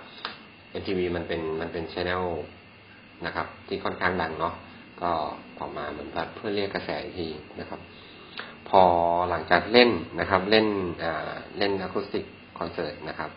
[0.81, 2.25] MTV มันเป็นมันเป็นช่อง
[3.27, 4.55] นะครับ ที่ค่อนข้างดังเนาะ
[5.03, 5.11] ก็
[5.59, 7.29] ออกมาเหมือนแบบเพื่อเรียกกระแสอีกที
[7.61, 7.81] นะครับ
[8.69, 8.83] พอ
[9.31, 9.91] หลังจากเล่น
[10.21, 10.67] นะครับ เล่น
[11.59, 12.25] เล่นอะคูสติก
[12.59, 13.31] คอนเสิร์ตนะครับ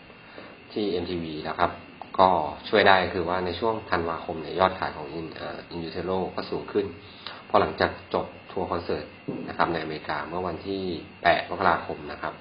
[0.72, 1.70] ที่ MTV นะครับ
[2.18, 2.28] ก็
[2.68, 5.26] ช่วยได้คือว่าในช่วงธันวาคมเนี่ยยอดขายของ In
[5.70, 6.86] In Utero ก็สูงขึ้น
[7.48, 9.06] พอหลังจากจบทัวร์คอนเสิร์ต
[9.48, 10.82] นะครับในอเมริกาเมื่อวันที่
[11.16, 12.32] 8 มกราคมนะครับ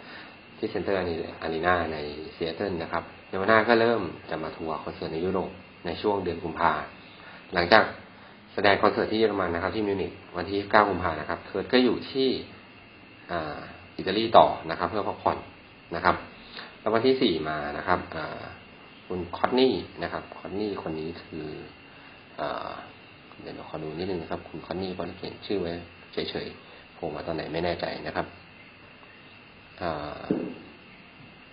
[0.58, 5.50] ที่ Center Arena ในซีแอตเทิลนะครับเนวาน่าก็เริ่มจะมาทัวร์คอนเสิร์ตในยุโรป
[5.86, 6.72] ในช่วงเดือนกุมภา
[7.54, 7.84] หลังจาก
[8.54, 12.30] แสดงคอนเสิร์ตที่เยอรมันนะครับที่มิวนิกวันที่ 9 กุมภานะครับ Kurt ก็อยู่ที่
[13.98, 15.38] อิตาลีต่อนะครับ เพื่อพักผ่อน
[15.96, 16.16] นะครับ
[16.80, 18.00] แล้ววันที่ 4 มีนานะครับ
[19.12, 21.46] คุณคอนนี่นะครับคอนนี่คนนี้คือ
[22.38, 25.72] เดี๋ยวเราขอดูนิดนึงนะครับ คุณคอนนี่ก็เขียนชื่อไว้
[26.14, 28.26] เฉยๆโผล่มาตอนไหนไม่แน่ใจนะครับ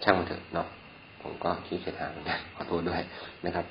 [0.03, 0.67] ช่างมันเถอะเนาะ
[1.23, 3.01] ผมก็คิดเสียทางนะขอโทษด้วย
[3.47, 3.65] นะครับ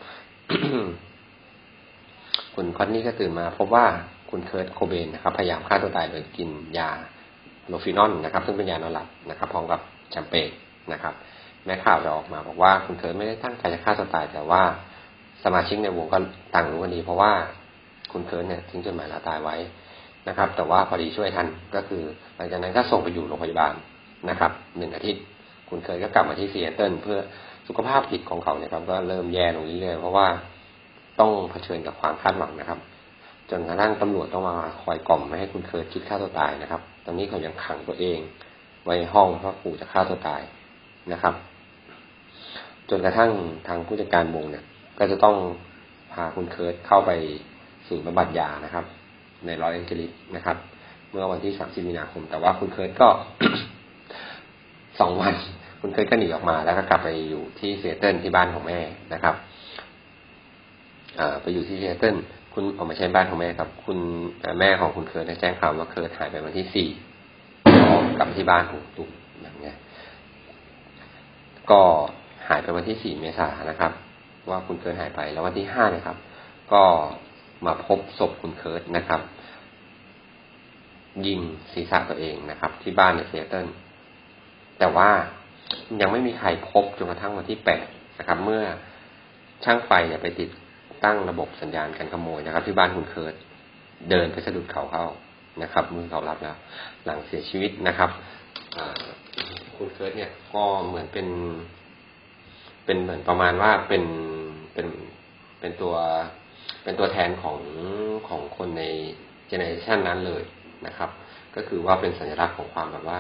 [2.56, 3.86] คุณคอร์ตนีย์ก็ตื่นมาพบว่า
[4.30, 6.90] คุณเคิร์ตโคเบนนะครับ พยายามฆ่าตัวตายโดยกินยา
[7.68, 9.80] Rohypnol นะครับ ซึ่งเป็นยานอนหลับนะครับ พร้อมกับ
[10.12, 10.50] แชมเปญ
[10.94, 11.14] นะครับ
[11.66, 14.62] แม้ข่าวจะออกมาบอกว่าคุณเคิร์ตไม่ได้ตั้งใจจะฆ่าตัวตายแต่ว่า
[15.44, 16.18] สมาชิกในวงก็
[16.54, 17.32] ต่างรู้กันดี เพราะว่า
[18.12, 19.56] คุณเคิร์ตเนี่ยทิ้งจดหมายลาตายไว้
[20.28, 22.04] นะครับ แต่ว่าพอดีช่วยทันก็คือ
[22.36, 23.74] หลังจากนั้นก็ส่งไปอยู่โรงพยาบาล
[24.30, 25.22] นะครับหนึ่งอาทิตย์
[25.70, 27.20] คุณเคิร์ตก็กลับมาที่ซีแอตเทิลเพื่อ
[27.68, 30.28] สุขภาพจิตของเขาเนี่ยครับ ก็เริ่มแย่ลงเรื่อยๆเพราะว่า
[31.20, 32.80] ต้องเผชิญกับความคาดหวังนะครับ
[33.50, 38.20] จนกระทั่งตำรวจต้องมาคอยกล่อมไม่ให้คุณเคิร์ตคิดฆ่าตัวตายนะครับ ตอนนี้เขายังขังตัวเอง
[38.86, 40.42] ไว้ห้องเพราะขู่จะฆ่าตัวตาย
[41.14, 41.34] นะครับ
[42.90, 43.32] จนกระทั่ง
[43.68, 44.64] ทางผู้จัดการวงเนี่ย
[45.00, 45.36] ก็จะต้อง
[46.14, 47.12] พาคุณเคิร์ตเข้าไป
[47.88, 48.86] สู่บำบัดยานะครับ
[49.46, 50.58] ในลอสแอนเจลิสนะครับ
[51.12, 53.08] เมื่อวันที่สามสิบมีนาคม แต่ว่าคุณเคิร์ตก็
[55.00, 55.34] สองวัน
[55.82, 58.80] คุณเคิร์ตก็หนีออกมาแล้วก็กลับไปอยู่ที่เซเติลที่บ้านของแม่
[59.14, 59.36] นะครับ
[61.42, 62.16] ไปอยู่ที่เซเติล
[62.54, 63.98] คุณออกมาใช้บ้านของแม่ครับ คุณ
[64.60, 66.88] แม่ของคุณเคิร์ตได้แจ้งข่าวว่าเคิร์ตหายไปวันที่สี่
[68.18, 69.10] กลับที่บ้านของตุ้ม
[69.42, 69.78] อย่างเงี้ย
[71.72, 71.82] ก็
[72.50, 73.92] หายไปวันที่สี่เมษายนนะครับ
[74.50, 76.18] ว่าคุณเคิร์ตหายไปแล้ววันที่ห้าเนี่ยครับ
[76.74, 76.84] ก็
[77.66, 79.22] มาพบศพคุณเคิร์ตนะครับ
[81.28, 81.40] ยิง
[81.74, 83.68] ศีรษะตัวเองนะครับ ที่บ้านในซีแอตเทิล
[84.80, 85.10] แต่ว่า
[86.02, 87.86] ยังไม่มีใครพบจนกระทั่งวันที่แปด
[88.20, 88.64] นะครับ เมื่อ
[89.64, 90.50] ช่างไฟเนี่ยไปติด
[91.04, 93.34] ตั้งระบบสัญญาณกันขโมยนะครับ ที่บ้านคุณเคิร์ต
[94.10, 95.06] เดินไปสะดุดเขาเข้า
[95.62, 96.58] นะครับมือเขารับแล้ว
[97.06, 98.10] หลังเสียชีวิตนะครับ
[99.78, 101.28] คุณเคิร์ตเนี่ยก็เหมือนเป็น
[102.86, 104.04] เป็นเหมือนประมาณว่าเป็น
[104.74, 104.88] เป็น
[105.60, 105.96] เป็นตัว
[106.84, 107.58] เป็นตัวแทนของ
[108.28, 108.84] ของคนใน
[109.48, 110.44] generation นั้นเลย
[110.88, 111.10] นะครับ
[111.56, 113.20] ก็คือว่าเป็นสัญลักษณ์ของความแบบว่า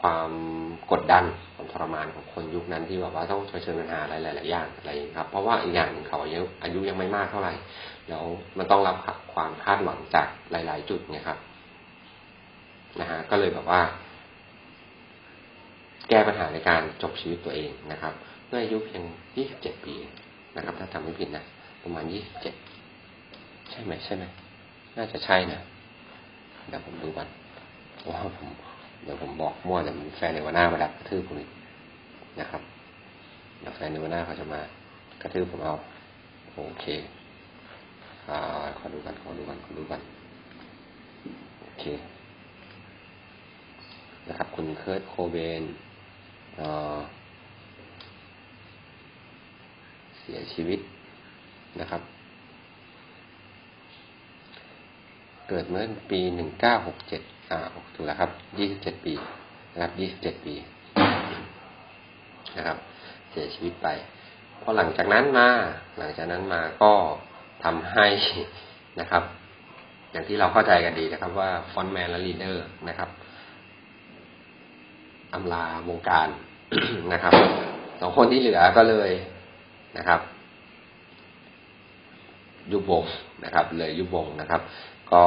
[0.00, 0.30] ความ
[0.92, 7.54] กดดันความทรมานของคนยุคนั้นที่แบบว่าต้องเผชิญปัญหาอะไรหลายๆอย่างอะไรครับ เพราะว่าอีกอย่างหนึ่งเขาอายุอายุยังไม่มากเท่าไหร่
[8.08, 8.24] แล้ว
[8.58, 8.96] มันต้องรับ
[9.34, 11.38] ความคาดหวังจากหลาย ๆ จุดนะครับ
[13.00, 13.80] นะฮะก็เลยแบบว่า
[16.08, 18.14] แก้ปัญหาในการจบชีวิตตัวเองนะครับ
[18.50, 19.04] เมื่ออายุเพียง
[19.36, 19.94] ยี่สิบเจ็ดปี
[20.56, 21.42] นะครับ ถ้าจำไม่ผิดนะ
[21.82, 22.54] ประมาณยี่สิบเจ็ด
[23.70, 24.24] ใช่ไหมใช่ไหม
[24.96, 25.58] น่าจะใช่นะ
[26.68, 27.28] เดี๋ยวผมดูก่อน
[28.08, 28.48] ว่าผม
[29.04, 31.50] เดี๋ยวผมบอกมั่วเดี๋ยวแฟนในวันหน้ามาดักกระทืบผมอีก
[32.40, 32.62] นะครับ
[33.60, 34.60] เดี๋ยวแฟนในวันหน้าเขาจะมา
[35.22, 35.74] กระทืบผมเอา
[36.54, 36.84] โอเค
[38.28, 38.38] อ่า
[38.78, 40.00] ขอดูกันขอดูกันขอดูกัน
[41.60, 41.84] โอเค
[44.28, 45.62] นะครับ คุณเคิร์ตโคเบน
[46.56, 50.80] เสียชีวิต
[51.80, 52.02] นะครับ
[55.48, 57.58] เกิดเมื่อปีหนึ่งเก้าหกเจ็ดอ่า
[57.94, 59.14] ถูกแล้วครับยี่สิบเจ็ดปี
[59.72, 60.54] นะครับยี่สิบเจ็ดปี
[62.56, 62.78] นะครับ
[63.30, 63.88] เสียชีวิตไป
[64.62, 65.48] พอหลังจากนั้นมา
[65.98, 66.92] หลังจากนั้นมาก็
[67.64, 68.06] ทำให้
[69.00, 69.22] นะครับ
[70.12, 73.10] อย่างที่เราเข้าใจกันดีนะครับว่า frontman และ leader นะครับ
[75.34, 76.28] อำลาวงการ
[77.12, 77.34] นะครับ
[78.00, 79.10] สองคนที่เหลือก็เลย
[79.98, 80.20] นะครับ
[82.72, 83.04] ยุบวง
[83.44, 84.62] นะครับ เลยยุบวงนะครับ
[85.12, 85.22] ก็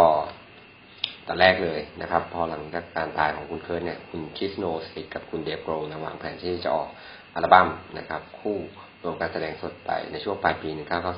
[1.28, 6.90] ตอนแรกเลยนะครับ พอหลังจากการตายของคุณเคิร์ตเนี่ย คุณคริสต์ โนโวเซลิกกับคุณเดฟโกรลนะวางแผนที่จะออก
[7.34, 8.58] อัลบั้มนะครับ คู่
[9.04, 10.70] รวมการแสดงสดไปในช่วงปลายปี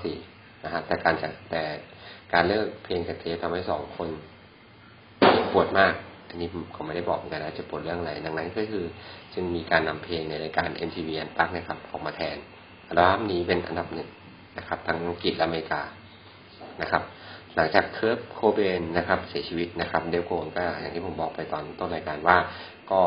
[0.07, 1.15] 1994 นะครับแต่การ
[1.51, 1.63] แต่
[2.33, 4.09] การเลือกเพลงกับเทปทำให้สองคน
[5.51, 5.93] ปวดมาก
[6.29, 8.85] อันนี้ผมไม่ได้บอกเหมือนกันนะจะปวดเรื่องอะไร ดังนั้นก็คือ
[9.33, 12.37] จึงมีการนำเพลงในรายการ MTV Unplugged นะครับ ออกมาแทน
[12.87, 14.09] อัลบั้มนี้เป็นอันดับหนึ่ง
[14.57, 15.81] นะครับทั้งอังกฤษและอเมริกา
[16.81, 17.03] นะครับ
[17.55, 22.37] หลังจากเคิร์ตโคเบนนะครับ เสียชีวิตนะครับ เดฟ โกรลก็อย่างที่ผมบอกไปตอนต้นรายการว่า
[22.91, 23.01] ก็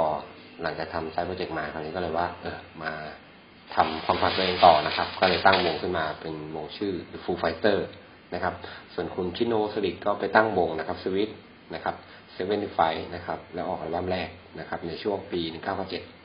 [0.63, 2.93] หลังจากทำไซต์โปรเจกต์มาคราวนี้ก็เลยว่า เออมา
[3.75, 7.79] ทำความฝันตัวเองต่อนะครับ ก็เลยตั้งวงขึ้นมาเป็นวงชื่อ The Foo Fighter
[8.35, 8.55] นะครับ
[8.95, 11.31] ส่วนคุณคิโนสลิกก็ไปตั้งวงนะครับสวิต
[11.75, 11.95] นะครับ
[12.33, 12.81] เซเว่นไฟ
[13.15, 15.41] นะครับ แล้วออกอัลบั้มแรกนะครับ ในช่วงปี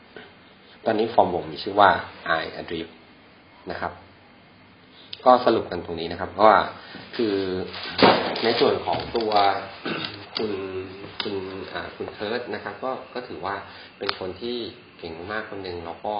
[0.01, 1.89] 1997 ตอนนี้ฟอร์มวงมีชื่อว่า
[2.41, 2.87] I a Dream
[3.71, 3.91] นะครับ
[5.25, 6.59] ก็สรุปกันตรงนี้นะครับ เพราะว่า
[7.15, 7.35] คือ
[8.43, 9.31] ในส่วนของตัว
[10.37, 10.53] คุณ
[11.21, 11.35] คุณ
[11.73, 13.55] อ่าคุณเคิร์ตนะครับ ก็ก็ถือว่า
[13.97, 14.57] เป็นคนที่
[14.99, 16.13] เก่งมากคนหนึ่งแล้วก็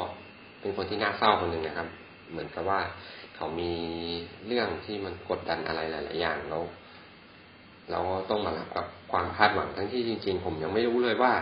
[0.62, 1.88] เป็นคนที่น่าเศร้าคนหนึ่งนะครับ
[2.32, 2.82] เหมือนกับว่า
[3.36, 3.74] เขามี
[4.48, 6.64] เรื่องที่มันกดดันอะไรหลาย ๆ อย่างแล้ว
[7.92, 11.34] เราต้องมารับกับความคาดหวังทั้งที่จริง ๆ ผมยังไม่รู้เลยว่า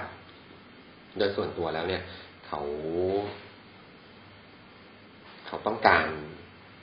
[1.18, 2.02] โดยส่วนตัวแล้วเนี่ย
[2.48, 2.60] เขา
[5.52, 6.08] เขาต้องการ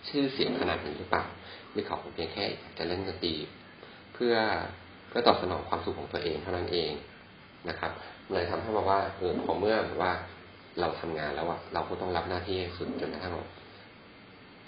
[0.08, 1.24] ชื่อเสียงขนาดนี้หรือเปล่า
[1.72, 2.44] หรือเขาเพียงแค่
[2.78, 3.34] จะเล่นดนตรี
[4.14, 4.34] เพื่อ
[5.08, 6.90] เพื่อตอบสนองความสุขของตัวเองเท่านั้นเอง
[7.68, 7.92] นะครับ
[8.32, 10.12] เลยทำให้บอกว่าเออพอเมื่อว่า
[10.80, 13.34] เราทำงานแล้วอะเราก็ต้องรับหน้าที่สุดจนกระทั่ง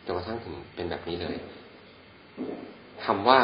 [0.06, 1.36] จนกระทั่งถึงเป็นแบบนี้เลย
[3.04, 3.40] คำว่า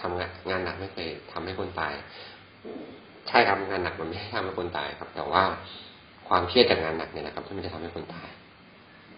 [0.00, 1.94] ทำงานงานหนักไม่เคยทำให้คนตาย
[3.28, 5.42] ใช่ครับงานหนักมันไม่ใช่ทำให้คนตายครับ แต่ว่า
[6.28, 8.28] ความเครียดจากงานหนักเนี่ยนะครับที่มันจะทำให้คนตาย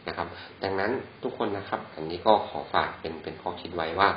[0.08, 0.28] นะครับ
[0.62, 0.90] ดังนั้น
[1.22, 4.08] ทุกคนนะครับ อันนี้ก็ขอฝากเป็นเป็นข้อคิดไว้ว่า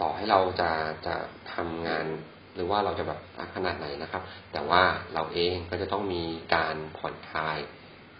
[0.00, 0.70] ต่อให้เราจะ
[1.06, 1.14] จะ
[1.54, 2.06] ทำงาน
[2.54, 3.20] หรือว่าเราจะแบบ
[3.54, 4.82] ขนาดไหนนะครับ แต่ว่า
[5.14, 6.22] เราเองก็จะต้องมี
[6.54, 7.58] การผ่อนคลาย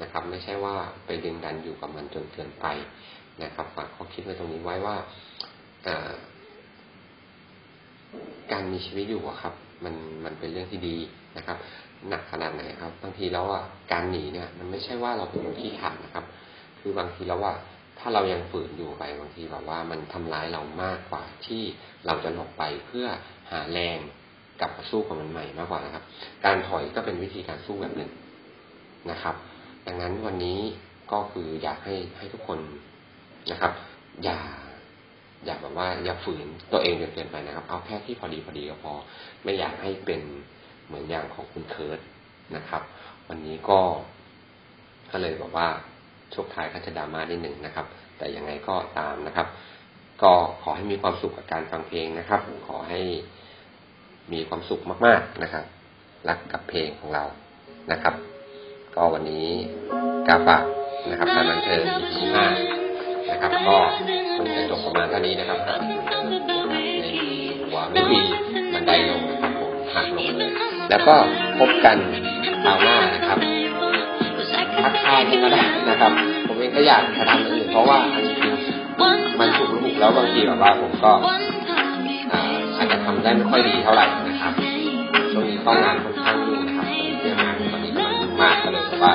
[0.03, 0.75] นะครับ ไม่ใช่ว่า
[1.07, 2.67] ไปดึงดันอยู่กับมันจนเกินไป
[3.43, 4.97] นะครับฝากข้อคิดไว้ตรงนี้ไว้ว่า
[8.53, 10.97] การมีชีวิตอยู่ครับ มันมันเป็นเรื่องที่ดี
[11.37, 11.59] นะครับ
[12.09, 13.63] หนักขนาดไหนครับ บางทีแล้วอะ
[13.93, 16.25] การหนีเนี่ย มันไม่ใช่ว่าเราเป็นคนที่ขาดนะครับ
[16.81, 17.53] คือบางทีแล้วว่า
[17.99, 21.63] ถ้าเรายังฝืนอยู่ไปบางทีแบบว่ามันทำร้ายเรามากกว่าที่
[22.07, 23.07] เราจะหลบไปเพื่อ
[23.51, 23.99] หาแรง
[24.61, 26.05] กลับมาสู้กับมันใหม่มากกว่านะครับ
[26.45, 28.11] การถอยก็เป็นวิธีการสู้แบบหนึ่ง
[29.11, 29.35] นะครับ
[29.87, 30.61] ดังนั้นวันนี้
[31.13, 32.59] ก็คืออยากให้ให้ทุกคน
[33.51, 33.73] นะครับ
[34.25, 34.39] อย่า
[35.45, 38.93] อย่าแบบว่า อย่าฝืนตัวเองจนเกินไปนะครับ เอาแค่ที่พอดีพอดีก็พอ
[39.43, 40.21] ไม่อยากให้เป็น
[40.87, 41.99] เหมือนอย่างของคุณเคิร์ด
[42.57, 42.83] นะครับ
[43.29, 43.81] วันนี้ก็
[45.13, 45.69] ก็เลยบอกว่า
[46.37, 47.87] ช่วงท้ายก็จะดราม่านิดหนึ่งนะครับ
[48.19, 49.47] แต่ยังไงก็ตามนะครับ
[50.23, 50.33] ก็
[50.63, 53.01] ขอให้มีความสุขกับการฟังเพลงนะครับ ขอให้
[54.33, 55.65] มีความสุขมาก ๆนะครับ
[56.29, 57.25] รักกับเพลงของเรา
[57.93, 58.15] นะครับ
[58.97, 59.47] ก็วันนี้
[60.29, 60.65] กาฝาก
[61.11, 62.47] นะครับการบันเทิงที่ห้า
[63.31, 63.77] นะครับ ก็
[64.37, 66.23] มันจะจบประมาณเท่านี้นะครับหานะครับ
[67.01, 67.07] ใน
[67.69, 68.21] หัวไม่มี
[68.73, 70.51] บันไดลงนะครับผมหักลงเลย
[70.91, 71.15] แล้วก็
[71.59, 71.97] พบกัน
[72.65, 73.56] คราวหน้านะครับ
[74.87, 76.13] ทักทายกันก็ได้นะครับ
[76.49, 81.13] ผมเองก็อยากจะทำอย่างอื่นเพราะว่าอันจริงๆมันถูกระบุแล้วบางทีแบบว่าผมก็
[82.33, 82.41] อ่า
[82.77, 84.53] อาจจะทำได้ไม่ค่อยดีเท่าไหร่นะครับ
[85.33, 89.13] ช่วงนี้ก็งานค่อนข้างยุ่งนะครับตอนนี้เรื่องงานตอนนี้กำลังยุ่งมากก็เลยแบบว่า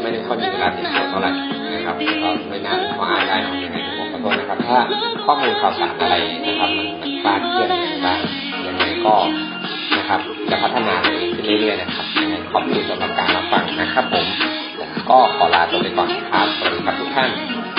[0.00, 1.30] ไม่ได้ค่อยมีเวลาติดต่อเท่าไหร่
[1.74, 4.78] นะครับก็ไม่น่าเป็นข้ออ้างได้หรอกยังไงผมขอโทษนะครับ ถ้า
[5.24, 6.14] ข้อมูลข่าวสารอะไร
[6.46, 8.20] นะครับมันมันคลาดเคลื่อนไปบ้าง
[8.66, 9.14] ยังไงก็
[9.96, 14.26] นะครับจะพัฒนาตัวเองขึ้นเรื่อยๆนะครับยังไงขอบคุณสำหรับการรับฟังนะครับผม
[15.10, 17.75] ก็ขอลาตัวไปก่อนครับสวัสดีครับทุกท่าน